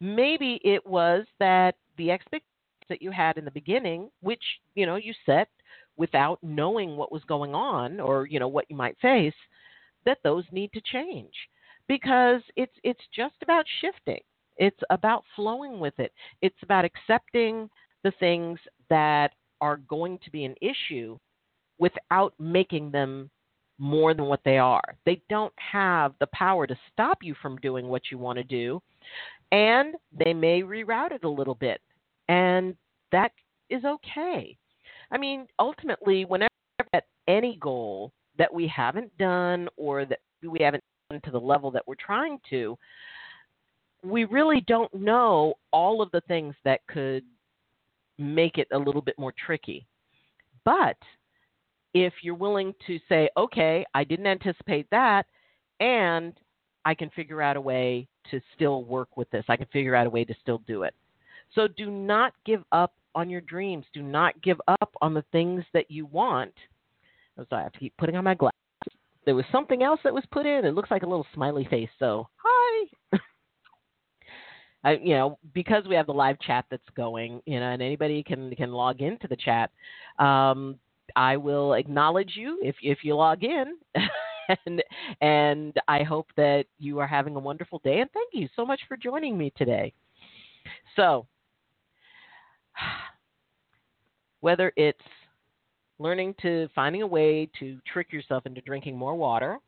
maybe 0.00 0.60
it 0.64 0.86
was 0.86 1.24
that 1.40 1.74
the 1.96 2.10
expectations 2.10 2.44
that 2.88 3.02
you 3.02 3.10
had 3.10 3.38
in 3.38 3.44
the 3.44 3.50
beginning, 3.50 4.10
which 4.20 4.42
you 4.74 4.86
know 4.86 4.96
you 4.96 5.14
set 5.24 5.48
without 5.96 6.38
knowing 6.42 6.96
what 6.96 7.12
was 7.12 7.22
going 7.24 7.54
on 7.54 8.00
or 8.00 8.26
you 8.26 8.38
know 8.38 8.48
what 8.48 8.66
you 8.68 8.76
might 8.76 8.98
face, 9.00 9.34
that 10.04 10.18
those 10.22 10.44
need 10.52 10.72
to 10.72 10.80
change 10.80 11.32
because 11.88 12.42
it's 12.56 12.74
it's 12.82 13.00
just 13.14 13.34
about 13.42 13.64
shifting. 13.80 14.20
It's 14.56 14.80
about 14.90 15.24
flowing 15.34 15.80
with 15.80 15.98
it. 15.98 16.12
It's 16.42 16.62
about 16.62 16.84
accepting 16.84 17.68
the 18.02 18.12
things 18.20 18.58
that 18.90 19.32
are 19.60 19.78
going 19.78 20.18
to 20.24 20.30
be 20.30 20.44
an 20.44 20.54
issue 20.60 21.18
without 21.78 22.34
making 22.38 22.90
them 22.90 23.30
more 23.78 24.14
than 24.14 24.26
what 24.26 24.40
they 24.44 24.58
are. 24.58 24.82
They 25.04 25.20
don't 25.28 25.52
have 25.56 26.14
the 26.20 26.28
power 26.28 26.66
to 26.66 26.76
stop 26.92 27.18
you 27.22 27.34
from 27.42 27.56
doing 27.56 27.88
what 27.88 28.02
you 28.10 28.18
want 28.18 28.38
to 28.38 28.44
do, 28.44 28.80
and 29.50 29.94
they 30.24 30.32
may 30.32 30.62
reroute 30.62 31.12
it 31.12 31.24
a 31.24 31.28
little 31.28 31.56
bit. 31.56 31.80
And 32.28 32.76
that 33.10 33.32
is 33.70 33.84
okay. 33.84 34.56
I 35.10 35.18
mean, 35.18 35.46
ultimately, 35.58 36.24
whenever 36.24 36.48
at 36.92 37.04
any 37.26 37.56
goal 37.60 38.12
that 38.38 38.52
we 38.52 38.66
haven't 38.68 39.16
done 39.18 39.68
or 39.76 40.04
that 40.04 40.20
we 40.42 40.58
haven't 40.60 40.84
done 41.10 41.20
to 41.24 41.30
the 41.30 41.40
level 41.40 41.70
that 41.72 41.86
we're 41.86 41.94
trying 41.94 42.38
to, 42.50 42.76
we 44.04 44.24
really 44.24 44.60
don't 44.66 44.92
know 44.94 45.54
all 45.72 46.02
of 46.02 46.10
the 46.10 46.20
things 46.22 46.54
that 46.64 46.80
could 46.86 47.24
make 48.18 48.58
it 48.58 48.68
a 48.72 48.78
little 48.78 49.00
bit 49.00 49.18
more 49.18 49.32
tricky. 49.44 49.86
But 50.64 50.96
if 51.94 52.12
you're 52.22 52.34
willing 52.34 52.74
to 52.86 52.98
say, 53.08 53.28
okay, 53.36 53.84
I 53.94 54.04
didn't 54.04 54.26
anticipate 54.26 54.86
that, 54.90 55.26
and 55.80 56.34
I 56.84 56.94
can 56.94 57.10
figure 57.10 57.40
out 57.40 57.56
a 57.56 57.60
way 57.60 58.06
to 58.30 58.40
still 58.54 58.84
work 58.84 59.16
with 59.16 59.30
this, 59.30 59.44
I 59.48 59.56
can 59.56 59.66
figure 59.72 59.94
out 59.94 60.06
a 60.06 60.10
way 60.10 60.24
to 60.24 60.34
still 60.40 60.62
do 60.66 60.82
it. 60.82 60.94
So 61.54 61.68
do 61.68 61.90
not 61.90 62.32
give 62.44 62.62
up 62.72 62.92
on 63.14 63.30
your 63.30 63.40
dreams. 63.42 63.84
Do 63.94 64.02
not 64.02 64.40
give 64.42 64.60
up 64.66 64.92
on 65.00 65.14
the 65.14 65.24
things 65.32 65.64
that 65.72 65.90
you 65.90 66.06
want. 66.06 66.52
I'm 67.38 67.46
sorry, 67.48 67.60
I 67.60 67.64
have 67.64 67.72
to 67.72 67.78
keep 67.78 67.96
putting 67.96 68.16
on 68.16 68.24
my 68.24 68.34
glasses. 68.34 68.58
There 69.24 69.34
was 69.34 69.44
something 69.50 69.82
else 69.82 70.00
that 70.04 70.12
was 70.12 70.24
put 70.30 70.46
in. 70.46 70.64
It 70.64 70.74
looks 70.74 70.90
like 70.90 71.02
a 71.02 71.08
little 71.08 71.26
smiley 71.32 71.66
face. 71.70 71.88
So, 71.98 72.28
hi. 72.36 73.18
I, 74.84 74.92
you 75.02 75.14
know, 75.14 75.38
because 75.54 75.84
we 75.88 75.94
have 75.94 76.06
the 76.06 76.12
live 76.12 76.38
chat 76.40 76.66
that's 76.70 76.82
going, 76.96 77.40
you 77.46 77.58
know, 77.58 77.70
and 77.70 77.82
anybody 77.82 78.22
can 78.22 78.54
can 78.54 78.70
log 78.70 79.00
into 79.00 79.26
the 79.26 79.36
chat. 79.36 79.70
Um, 80.18 80.78
I 81.16 81.36
will 81.36 81.74
acknowledge 81.74 82.32
you 82.34 82.58
if 82.62 82.76
if 82.82 82.98
you 83.02 83.16
log 83.16 83.44
in, 83.44 83.76
and 84.66 84.82
and 85.20 85.74
I 85.88 86.02
hope 86.02 86.28
that 86.36 86.66
you 86.78 86.98
are 86.98 87.06
having 87.06 87.36
a 87.36 87.40
wonderful 87.40 87.80
day. 87.82 88.00
And 88.00 88.10
thank 88.12 88.30
you 88.32 88.48
so 88.54 88.66
much 88.66 88.80
for 88.86 88.96
joining 88.96 89.38
me 89.38 89.52
today. 89.56 89.92
So, 90.96 91.26
whether 94.40 94.72
it's 94.76 95.00
learning 95.98 96.34
to 96.42 96.68
finding 96.74 97.02
a 97.02 97.06
way 97.06 97.48
to 97.58 97.78
trick 97.90 98.12
yourself 98.12 98.44
into 98.46 98.60
drinking 98.60 98.96
more 98.96 99.14
water. 99.14 99.58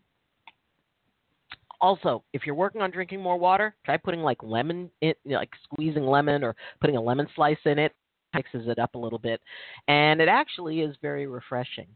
Also, 1.80 2.22
if 2.32 2.46
you're 2.46 2.54
working 2.54 2.82
on 2.82 2.90
drinking 2.90 3.20
more 3.20 3.38
water, 3.38 3.74
try 3.84 3.96
putting 3.96 4.20
like 4.20 4.42
lemon, 4.42 4.90
in, 5.00 5.14
you 5.24 5.32
know, 5.32 5.38
like 5.38 5.52
squeezing 5.64 6.04
lemon 6.04 6.42
or 6.42 6.54
putting 6.80 6.96
a 6.96 7.02
lemon 7.02 7.26
slice 7.34 7.58
in 7.64 7.78
it. 7.78 7.92
Mixes 8.34 8.68
it 8.68 8.78
up 8.78 8.94
a 8.94 8.98
little 8.98 9.20
bit, 9.20 9.40
and 9.88 10.20
it 10.20 10.28
actually 10.28 10.80
is 10.80 10.94
very 11.00 11.26
refreshing. 11.26 11.86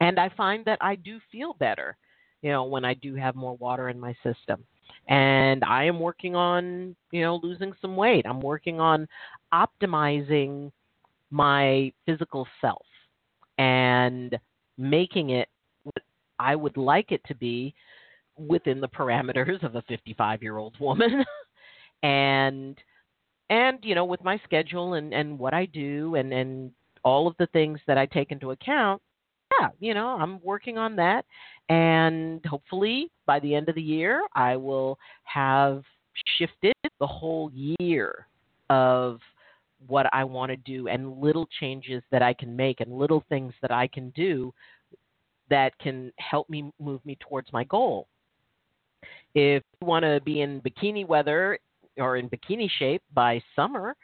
And 0.00 0.20
I 0.20 0.28
find 0.36 0.64
that 0.66 0.78
I 0.80 0.94
do 0.94 1.18
feel 1.32 1.54
better, 1.54 1.96
you 2.40 2.52
know, 2.52 2.64
when 2.64 2.84
I 2.84 2.94
do 2.94 3.16
have 3.16 3.34
more 3.34 3.56
water 3.56 3.88
in 3.88 3.98
my 3.98 4.14
system 4.22 4.64
and 5.08 5.64
I 5.64 5.84
am 5.84 5.98
working 5.98 6.36
on, 6.36 6.94
you 7.10 7.22
know, 7.22 7.40
losing 7.42 7.72
some 7.80 7.96
weight. 7.96 8.26
I'm 8.26 8.40
working 8.40 8.80
on 8.80 9.08
optimizing 9.52 10.70
my 11.30 11.92
physical 12.06 12.46
self 12.60 12.86
and 13.58 14.38
making 14.78 15.30
it 15.30 15.48
what 15.82 16.02
I 16.38 16.54
would 16.54 16.76
like 16.76 17.10
it 17.10 17.22
to 17.26 17.34
be 17.34 17.74
within 18.48 18.80
the 18.80 18.88
parameters 18.88 19.62
of 19.62 19.74
a 19.74 19.82
55-year-old 19.82 20.78
woman. 20.80 21.24
and 22.02 22.76
and 23.50 23.78
you 23.82 23.94
know, 23.94 24.04
with 24.04 24.22
my 24.24 24.40
schedule 24.44 24.94
and 24.94 25.12
and 25.12 25.38
what 25.38 25.54
I 25.54 25.66
do 25.66 26.14
and 26.14 26.32
and 26.32 26.70
all 27.02 27.26
of 27.26 27.34
the 27.38 27.46
things 27.48 27.80
that 27.86 27.98
I 27.98 28.06
take 28.06 28.30
into 28.30 28.50
account, 28.50 29.00
yeah, 29.58 29.68
you 29.80 29.94
know, 29.94 30.08
I'm 30.08 30.40
working 30.42 30.78
on 30.78 30.96
that. 30.96 31.24
And 31.68 32.44
hopefully 32.44 33.10
by 33.26 33.40
the 33.40 33.54
end 33.54 33.68
of 33.68 33.74
the 33.74 33.82
year, 33.82 34.22
I 34.34 34.56
will 34.56 34.98
have 35.24 35.82
shifted 36.38 36.74
the 36.98 37.06
whole 37.06 37.50
year 37.54 38.26
of 38.68 39.20
what 39.86 40.06
I 40.12 40.24
want 40.24 40.50
to 40.50 40.56
do 40.56 40.88
and 40.88 41.20
little 41.20 41.48
changes 41.58 42.02
that 42.10 42.22
I 42.22 42.34
can 42.34 42.54
make 42.54 42.80
and 42.80 42.92
little 42.92 43.24
things 43.28 43.54
that 43.62 43.70
I 43.70 43.86
can 43.86 44.10
do 44.10 44.52
that 45.48 45.76
can 45.78 46.12
help 46.18 46.48
me 46.48 46.70
move 46.78 47.04
me 47.04 47.16
towards 47.20 47.52
my 47.52 47.64
goal. 47.64 48.06
If 49.34 49.62
you 49.80 49.86
want 49.86 50.04
to 50.04 50.20
be 50.24 50.40
in 50.40 50.60
bikini 50.60 51.06
weather 51.06 51.58
or 51.96 52.16
in 52.16 52.28
bikini 52.28 52.68
shape 52.78 53.02
by 53.14 53.42
summer, 53.54 53.96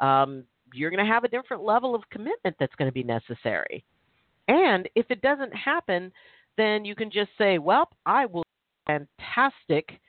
um, 0.00 0.44
you're 0.74 0.90
going 0.90 1.04
to 1.04 1.12
have 1.12 1.24
a 1.24 1.28
different 1.28 1.62
level 1.62 1.94
of 1.94 2.02
commitment 2.10 2.56
that's 2.58 2.74
going 2.76 2.88
to 2.88 2.94
be 2.94 3.02
necessary. 3.02 3.84
And 4.48 4.88
if 4.94 5.06
it 5.10 5.22
doesn't 5.22 5.54
happen, 5.54 6.12
then 6.56 6.84
you 6.84 6.94
can 6.94 7.10
just 7.10 7.30
say, 7.38 7.58
"Well, 7.58 7.88
I 8.06 8.26
will 8.26 8.44
be 8.86 8.98
fantastic 9.26 10.00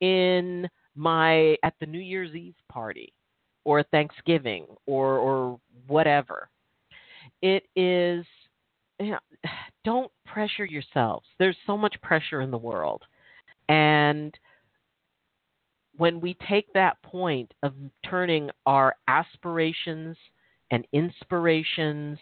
in 0.00 0.68
my 0.94 1.56
at 1.62 1.74
the 1.80 1.86
New 1.86 2.00
Year's 2.00 2.34
Eve 2.34 2.54
party 2.70 3.12
or 3.64 3.82
Thanksgiving 3.82 4.66
or 4.86 5.18
or 5.18 5.60
whatever." 5.86 6.48
It 7.42 7.64
is 7.76 8.24
you 9.02 9.12
know, 9.12 9.18
don't 9.84 10.10
pressure 10.24 10.64
yourselves. 10.64 11.26
There's 11.38 11.56
so 11.66 11.76
much 11.76 12.00
pressure 12.02 12.40
in 12.40 12.50
the 12.50 12.58
world. 12.58 13.02
And 13.68 14.36
when 15.96 16.20
we 16.20 16.36
take 16.48 16.72
that 16.72 17.02
point 17.02 17.52
of 17.62 17.74
turning 18.04 18.50
our 18.66 18.96
aspirations 19.08 20.16
and 20.70 20.86
inspirations 20.92 22.18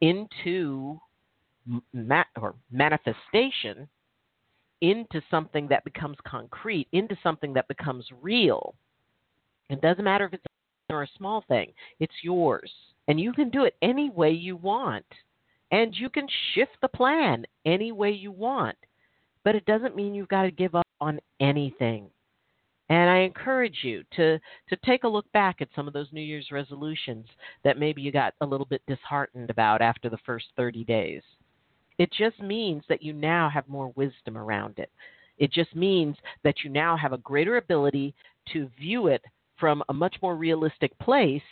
into 0.00 1.00
ma- 1.92 2.24
or 2.40 2.54
manifestation 2.70 3.88
into 4.80 5.22
something 5.30 5.66
that 5.68 5.84
becomes 5.84 6.16
concrete, 6.26 6.86
into 6.92 7.16
something 7.22 7.54
that 7.54 7.68
becomes 7.68 8.06
real. 8.20 8.74
It 9.70 9.80
doesn't 9.80 10.04
matter 10.04 10.26
if 10.26 10.34
it's 10.34 10.44
or 10.90 11.04
a 11.04 11.08
small 11.16 11.42
thing, 11.48 11.72
it's 11.98 12.12
yours. 12.22 12.70
And 13.08 13.18
you 13.18 13.32
can 13.32 13.48
do 13.48 13.64
it 13.64 13.74
any 13.80 14.10
way 14.10 14.30
you 14.30 14.56
want. 14.56 15.06
And 15.70 15.94
you 15.96 16.10
can 16.10 16.26
shift 16.54 16.72
the 16.82 16.88
plan 16.88 17.46
any 17.64 17.90
way 17.90 18.10
you 18.10 18.30
want. 18.30 18.76
But 19.44 19.54
it 19.54 19.66
doesn't 19.66 19.96
mean 19.96 20.14
you've 20.14 20.28
got 20.28 20.42
to 20.42 20.50
give 20.50 20.74
up 20.74 20.86
on 21.00 21.20
anything. 21.40 22.08
And 22.90 23.08
I 23.08 23.18
encourage 23.18 23.78
you 23.82 24.02
to, 24.16 24.38
to 24.68 24.76
take 24.84 25.04
a 25.04 25.08
look 25.08 25.30
back 25.32 25.56
at 25.60 25.68
some 25.74 25.86
of 25.86 25.94
those 25.94 26.12
New 26.12 26.20
Year's 26.20 26.50
resolutions 26.50 27.26
that 27.62 27.78
maybe 27.78 28.02
you 28.02 28.12
got 28.12 28.34
a 28.40 28.46
little 28.46 28.66
bit 28.66 28.82
disheartened 28.86 29.50
about 29.50 29.80
after 29.80 30.10
the 30.10 30.18
first 30.26 30.46
30 30.56 30.84
days. 30.84 31.22
It 31.98 32.10
just 32.12 32.40
means 32.40 32.82
that 32.88 33.02
you 33.02 33.12
now 33.12 33.48
have 33.48 33.68
more 33.68 33.92
wisdom 33.96 34.36
around 34.36 34.78
it. 34.78 34.90
It 35.38 35.52
just 35.52 35.74
means 35.74 36.16
that 36.42 36.56
you 36.62 36.70
now 36.70 36.96
have 36.96 37.12
a 37.12 37.18
greater 37.18 37.56
ability 37.56 38.14
to 38.52 38.70
view 38.78 39.06
it 39.06 39.22
from 39.58 39.82
a 39.88 39.94
much 39.94 40.16
more 40.20 40.36
realistic 40.36 40.96
place 40.98 41.42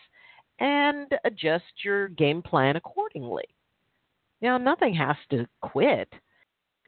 and 0.58 1.06
adjust 1.24 1.64
your 1.84 2.08
game 2.08 2.42
plan 2.42 2.76
accordingly. 2.76 3.44
Now, 4.40 4.58
nothing 4.58 4.94
has 4.94 5.16
to 5.30 5.46
quit, 5.60 6.08
it 6.10 6.20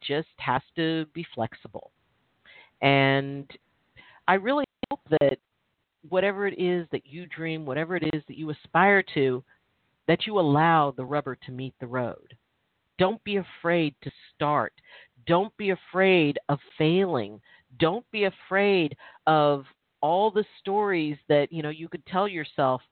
just 0.07 0.29
has 0.38 0.62
to 0.77 1.07
be 1.14 1.27
flexible. 1.35 1.90
And 2.83 3.51
I 4.29 4.35
really 4.35 4.64
hope 4.90 5.01
that 5.21 5.38
whatever 6.09 6.47
it 6.47 6.59
is 6.61 6.87
that 6.93 7.07
you 7.07 7.27
dream, 7.27 7.64
whatever 7.64 7.97
it 7.97 8.05
is 8.12 8.23
that 8.29 8.37
you 8.37 8.51
aspire 8.51 9.03
to, 9.14 9.43
that 10.07 10.27
you 10.27 10.38
allow 10.38 10.93
the 10.97 11.05
rubber 11.05 11.37
to 11.47 11.53
meet 11.53 11.75
the 11.81 11.87
road. 11.87 12.37
Don't 12.99 13.23
be 13.25 13.37
afraid 13.37 13.95
to 14.03 14.11
start. 14.35 14.73
Don't 15.27 15.57
be 15.57 15.71
afraid 15.71 16.38
of 16.49 16.59
failing. 16.77 17.40
Don't 17.79 18.09
be 18.12 18.25
afraid 18.25 18.97
of 19.27 19.64
all 20.01 20.31
the 20.31 20.45
stories 20.61 21.17
that, 21.29 21.51
you 21.51 21.62
know, 21.62 21.71
you 21.71 21.88
could 21.88 22.05
tell 22.07 22.29
yourself 22.29 22.83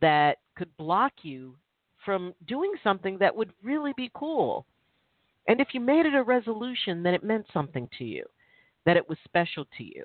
that 0.00 0.38
could 0.56 0.74
block 0.76 1.12
you 1.22 1.56
from 2.04 2.34
doing 2.46 2.72
something 2.84 3.18
that 3.18 3.34
would 3.34 3.50
really 3.62 3.92
be 3.96 4.10
cool. 4.14 4.66
And 5.48 5.60
if 5.60 5.68
you 5.72 5.80
made 5.80 6.06
it 6.06 6.14
a 6.14 6.22
resolution, 6.22 7.02
then 7.02 7.14
it 7.14 7.24
meant 7.24 7.46
something 7.52 7.88
to 7.98 8.04
you, 8.04 8.24
that 8.86 8.96
it 8.96 9.08
was 9.08 9.18
special 9.24 9.64
to 9.78 9.84
you. 9.84 10.04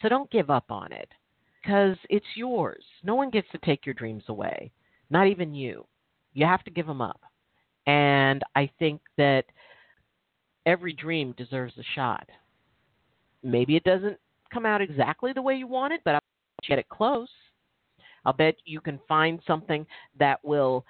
So 0.00 0.08
don't 0.08 0.30
give 0.30 0.50
up 0.50 0.70
on 0.70 0.92
it 0.92 1.08
because 1.62 1.96
it's 2.08 2.26
yours. 2.34 2.84
No 3.02 3.14
one 3.14 3.30
gets 3.30 3.48
to 3.52 3.58
take 3.58 3.86
your 3.86 3.94
dreams 3.94 4.24
away, 4.28 4.72
not 5.10 5.26
even 5.26 5.54
you. 5.54 5.86
You 6.32 6.46
have 6.46 6.64
to 6.64 6.70
give 6.70 6.86
them 6.86 7.02
up. 7.02 7.20
And 7.86 8.42
I 8.54 8.70
think 8.78 9.00
that 9.16 9.44
every 10.66 10.92
dream 10.92 11.34
deserves 11.36 11.74
a 11.78 11.82
shot. 11.94 12.28
Maybe 13.42 13.76
it 13.76 13.84
doesn't 13.84 14.18
come 14.52 14.66
out 14.66 14.82
exactly 14.82 15.32
the 15.32 15.42
way 15.42 15.54
you 15.54 15.66
want 15.66 15.92
it, 15.92 16.00
but 16.04 16.14
I'll 16.14 16.20
get 16.68 16.78
it 16.78 16.88
close. 16.88 17.28
I'll 18.24 18.32
bet 18.32 18.56
you 18.64 18.80
can 18.80 19.00
find 19.08 19.40
something 19.46 19.86
that 20.18 20.44
will 20.44 20.84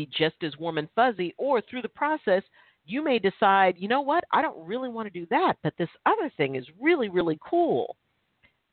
be 0.00 0.08
just 0.16 0.36
as 0.42 0.56
warm 0.58 0.78
and 0.78 0.88
fuzzy, 0.94 1.34
or 1.36 1.60
through 1.60 1.82
the 1.82 1.88
process, 1.88 2.42
you 2.86 3.04
may 3.04 3.18
decide, 3.18 3.76
you 3.78 3.88
know 3.88 4.00
what, 4.00 4.24
I 4.32 4.40
don't 4.40 4.66
really 4.66 4.88
want 4.88 5.12
to 5.12 5.20
do 5.20 5.26
that, 5.30 5.54
but 5.62 5.74
this 5.78 5.88
other 6.06 6.30
thing 6.36 6.56
is 6.56 6.64
really, 6.80 7.08
really 7.08 7.38
cool. 7.48 7.96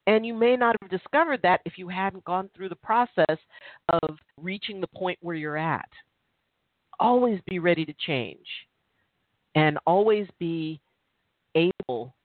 And 0.06 0.26
you 0.26 0.34
may 0.34 0.56
not 0.56 0.78
have 0.82 0.90
discovered 0.90 1.42
that 1.44 1.60
if 1.66 1.78
you 1.78 1.90
hadn't 1.90 2.24
gone 2.24 2.50
through 2.56 2.70
the 2.70 2.76
process 2.76 3.38
of 3.90 4.18
reaching 4.42 4.80
the 4.80 4.88
point 4.88 5.20
where 5.22 5.36
you're 5.36 5.58
at. 5.58 5.90
Always 7.00 7.40
be 7.46 7.60
ready 7.60 7.86
to 7.86 7.94
change 8.06 8.48
and 9.56 9.78
always 9.86 10.28
be 10.40 10.80
able 11.56 12.16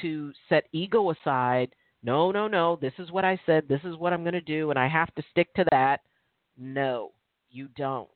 to 0.00 0.32
set 0.48 0.64
ego 0.72 1.10
aside. 1.10 1.68
No, 2.02 2.30
no, 2.30 2.48
no, 2.48 2.78
this 2.80 2.94
is 2.98 3.10
what 3.10 3.26
I 3.26 3.38
said, 3.44 3.68
this 3.68 3.82
is 3.84 3.96
what 3.96 4.12
I'm 4.12 4.22
going 4.22 4.32
to 4.32 4.40
do, 4.40 4.70
and 4.70 4.78
I 4.78 4.88
have 4.88 5.14
to 5.16 5.22
stick 5.30 5.52
to 5.54 5.64
that. 5.70 6.00
No, 6.56 7.12
you 7.50 7.68
don't. 7.76 8.08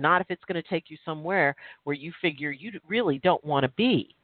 Not 0.00 0.20
if 0.20 0.30
it's 0.30 0.44
going 0.44 0.60
to 0.60 0.68
take 0.68 0.90
you 0.90 0.96
somewhere 1.04 1.54
where 1.84 1.96
you 1.96 2.12
figure 2.20 2.50
you 2.50 2.72
really 2.88 3.18
don't 3.18 3.44
want 3.44 3.64
to 3.64 3.70
be. 3.70 4.14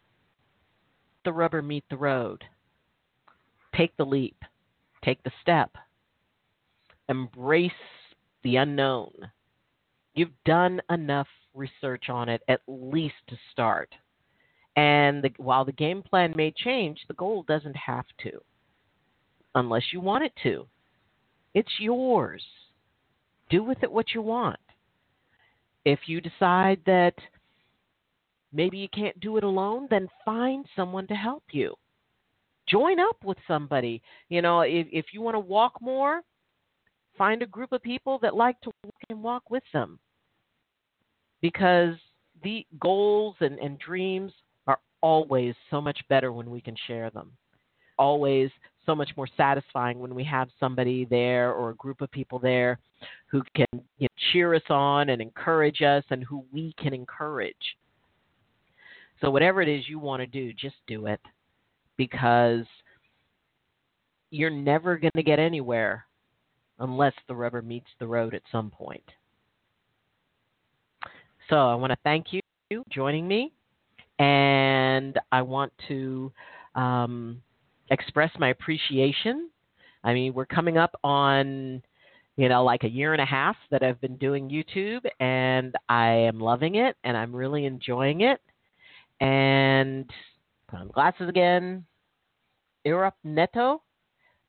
The 1.24 1.32
rubber 1.32 1.62
meet 1.62 1.84
the 1.90 1.96
road. 1.96 2.44
Take 3.76 3.96
the 3.96 4.06
leap, 4.06 4.36
take 5.04 5.22
the 5.22 5.32
step, 5.42 5.70
embrace 7.08 7.70
the 8.42 8.56
unknown. 8.56 9.12
You've 10.14 10.30
done 10.46 10.80
enough 10.88 11.26
research 11.52 12.08
on 12.08 12.28
it, 12.28 12.42
at 12.48 12.60
least 12.66 13.16
to 13.28 13.36
start. 13.52 13.94
And 14.76 15.22
the, 15.22 15.30
while 15.36 15.64
the 15.64 15.72
game 15.72 16.02
plan 16.02 16.32
may 16.36 16.52
change, 16.56 17.00
the 17.08 17.14
goal 17.14 17.44
doesn't 17.46 17.76
have 17.76 18.06
to, 18.22 18.40
unless 19.54 19.82
you 19.92 20.00
want 20.00 20.24
it 20.24 20.32
to. 20.44 20.66
It's 21.54 21.72
yours. 21.78 22.42
Do 23.50 23.62
with 23.62 23.82
it 23.82 23.92
what 23.92 24.14
you 24.14 24.22
want. 24.22 24.58
If 25.86 26.00
you 26.06 26.20
decide 26.20 26.80
that 26.86 27.14
maybe 28.52 28.76
you 28.76 28.88
can't 28.88 29.18
do 29.20 29.36
it 29.36 29.44
alone, 29.44 29.86
then 29.88 30.08
find 30.24 30.66
someone 30.74 31.06
to 31.06 31.14
help 31.14 31.44
you. 31.52 31.76
Join 32.68 32.98
up 32.98 33.16
with 33.24 33.38
somebody. 33.46 34.02
You 34.28 34.42
know, 34.42 34.62
if, 34.62 34.88
if 34.90 35.06
you 35.12 35.20
want 35.22 35.36
to 35.36 35.40
walk 35.40 35.80
more, 35.80 36.22
find 37.16 37.40
a 37.40 37.46
group 37.46 37.70
of 37.70 37.84
people 37.84 38.18
that 38.20 38.34
like 38.34 38.60
to 38.62 38.72
walk 38.82 38.94
and 39.10 39.22
walk 39.22 39.48
with 39.48 39.62
them. 39.72 40.00
Because 41.40 41.94
the 42.42 42.66
goals 42.80 43.36
and, 43.38 43.56
and 43.60 43.78
dreams 43.78 44.32
are 44.66 44.80
always 45.02 45.54
so 45.70 45.80
much 45.80 46.00
better 46.08 46.32
when 46.32 46.50
we 46.50 46.60
can 46.60 46.74
share 46.88 47.10
them. 47.10 47.30
Always 47.96 48.50
so 48.86 48.94
much 48.94 49.10
more 49.16 49.28
satisfying 49.36 49.98
when 49.98 50.14
we 50.14 50.24
have 50.24 50.48
somebody 50.58 51.04
there 51.04 51.52
or 51.52 51.70
a 51.70 51.74
group 51.74 52.00
of 52.00 52.10
people 52.10 52.38
there 52.38 52.78
who 53.26 53.42
can 53.54 53.66
you 53.98 54.06
know, 54.06 54.22
cheer 54.32 54.54
us 54.54 54.62
on 54.70 55.10
and 55.10 55.20
encourage 55.20 55.82
us 55.82 56.04
and 56.10 56.24
who 56.24 56.44
we 56.52 56.72
can 56.78 56.94
encourage. 56.94 57.76
So, 59.20 59.30
whatever 59.30 59.60
it 59.60 59.68
is 59.68 59.88
you 59.88 59.98
want 59.98 60.20
to 60.20 60.26
do, 60.26 60.52
just 60.52 60.76
do 60.86 61.06
it 61.06 61.20
because 61.96 62.64
you're 64.30 64.50
never 64.50 64.96
going 64.96 65.12
to 65.16 65.22
get 65.22 65.38
anywhere 65.38 66.06
unless 66.78 67.14
the 67.26 67.34
rubber 67.34 67.62
meets 67.62 67.88
the 67.98 68.06
road 68.06 68.34
at 68.34 68.42
some 68.52 68.70
point. 68.70 69.04
So, 71.50 71.56
I 71.56 71.74
want 71.74 71.92
to 71.92 71.98
thank 72.04 72.32
you 72.32 72.40
for 72.70 72.82
joining 72.90 73.26
me, 73.26 73.52
and 74.18 75.18
I 75.32 75.42
want 75.42 75.72
to. 75.88 76.32
Um, 76.74 77.40
express 77.90 78.30
my 78.38 78.48
appreciation. 78.48 79.50
I 80.04 80.14
mean, 80.14 80.34
we're 80.34 80.46
coming 80.46 80.78
up 80.78 80.98
on, 81.02 81.82
you 82.36 82.48
know, 82.48 82.64
like 82.64 82.84
a 82.84 82.88
year 82.88 83.12
and 83.12 83.22
a 83.22 83.26
half 83.26 83.56
that 83.70 83.82
I've 83.82 84.00
been 84.00 84.16
doing 84.16 84.48
YouTube, 84.48 85.04
and 85.20 85.74
I 85.88 86.08
am 86.08 86.38
loving 86.38 86.76
it, 86.76 86.96
and 87.04 87.16
I'm 87.16 87.34
really 87.34 87.64
enjoying 87.64 88.20
it. 88.20 88.40
And 89.20 90.08
put 90.68 90.80
on 90.80 90.88
glasses 90.88 91.28
again. 91.28 91.84
Irap 92.86 93.12
Neto. 93.24 93.82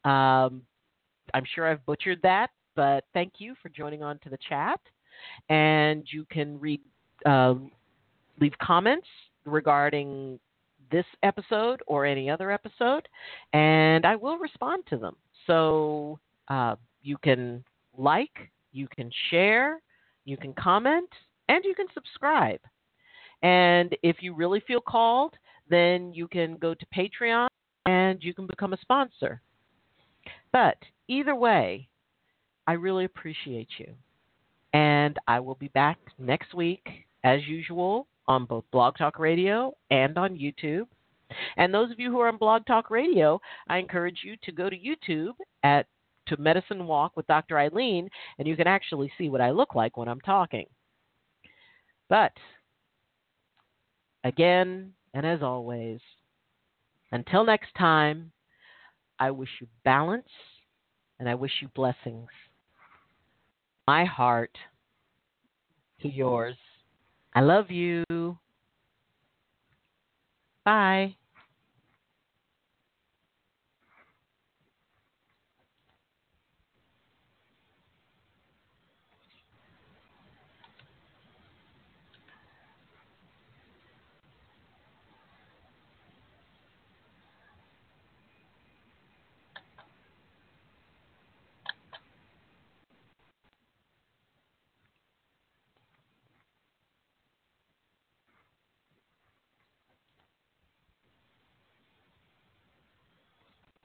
Um, 0.04 0.62
I'm 1.34 1.43
sure 1.56 1.67
I've 1.67 1.86
butchered 1.86 2.19
that, 2.23 2.52
but 2.76 3.04
thank 3.13 3.34
you 3.39 3.56
for 3.62 3.69
joining 3.69 4.04
on 4.04 4.19
to 4.19 4.30
the 4.30 4.38
chat. 4.47 4.80
And 5.50 6.06
you 6.12 6.26
can 6.30 6.60
read, 6.60 6.82
uh, 7.26 7.56
leave 8.39 8.54
comments 8.62 9.08
regarding 9.45 10.39
this 10.91 11.06
episode 11.23 11.82
or 11.88 12.06
any 12.06 12.30
other 12.30 12.52
episode, 12.52 13.08
and 13.54 14.06
I 14.06 14.15
will 14.15 14.38
respond 14.38 14.84
to 14.89 14.97
them. 14.97 15.15
So 15.45 16.19
uh, 16.47 16.76
you 17.02 17.17
can 17.23 17.63
like, 17.97 18.52
you 18.71 18.88
can 18.95 19.12
share, 19.30 19.82
you 20.26 20.38
can 20.38 20.54
comment, 20.54 21.10
and 21.50 21.63
you 21.63 21.73
can 21.73 21.88
subscribe. 21.93 22.60
And 23.43 23.95
if 24.04 24.17
you 24.21 24.34
really 24.34 24.62
feel 24.67 24.82
called, 24.82 25.34
then 25.69 26.13
you 26.13 26.28
can 26.28 26.58
go 26.58 26.73
to 26.73 26.86
Patreon 26.95 27.47
and 27.86 28.21
you 28.21 28.34
can 28.34 28.47
become 28.47 28.73
a 28.73 28.82
sponsor. 28.82 29.41
But 30.52 30.78
either 31.08 31.36
way, 31.36 31.88
I 32.65 32.73
really 32.73 33.06
appreciate 33.06 33.69
you. 33.78 33.93
And 34.73 35.17
I 35.28 35.39
will 35.39 35.56
be 35.56 35.69
back 35.69 35.97
next 36.19 36.54
week, 36.54 36.86
as 37.23 37.45
usual, 37.47 38.08
on 38.28 38.46
both 38.46 38.66
Blog 38.72 38.98
Talk 38.98 39.20
Radio 39.20 39.74
and 39.90 40.18
on 40.18 40.38
YouTube. 40.38 40.88
And 41.58 41.74
those 41.74 41.92
of 41.92 42.00
you 42.00 42.12
who 42.12 42.20
are 42.20 42.28
on 42.28 42.38
Blog 42.38 42.66
Talk 42.66 42.90
Radio, 42.90 43.40
I 43.68 43.78
encourage 43.78 44.20
you 44.24 44.36
to 44.44 44.52
go 44.52 44.70
to 44.70 44.78
YouTube 44.78 45.34
at 45.63 45.86
to 46.28 46.38
Medicine 46.38 46.88
Walk 46.88 47.16
with 47.16 47.26
Dr. 47.28 47.56
Ayleen, 47.56 48.10
and 48.38 48.48
you 48.48 48.56
can 48.58 48.68
actually 48.68 49.12
see 49.18 49.30
what 49.30 49.42
I 49.42 49.52
look 49.52 49.76
like 49.76 49.96
when 49.96 50.10
I'm 50.10 50.20
talking. 50.22 50.66
But 52.10 52.34
again, 54.24 54.94
and 55.13 55.26
as 55.26 55.42
always, 55.42 56.00
until 57.12 57.46
next 57.46 57.74
time, 57.78 58.32
I 59.20 59.32
wish 59.32 59.50
you 59.62 59.68
balance 59.84 60.28
and 61.20 61.28
I 61.28 61.36
wish 61.36 61.52
you 61.62 61.70
blessings. 61.76 62.28
My 63.88 64.06
heart 64.06 64.56
to 66.02 66.10
yours. 66.10 66.56
I 67.34 67.42
love 67.42 67.72
you. 67.72 68.04
Bye. 70.63 71.18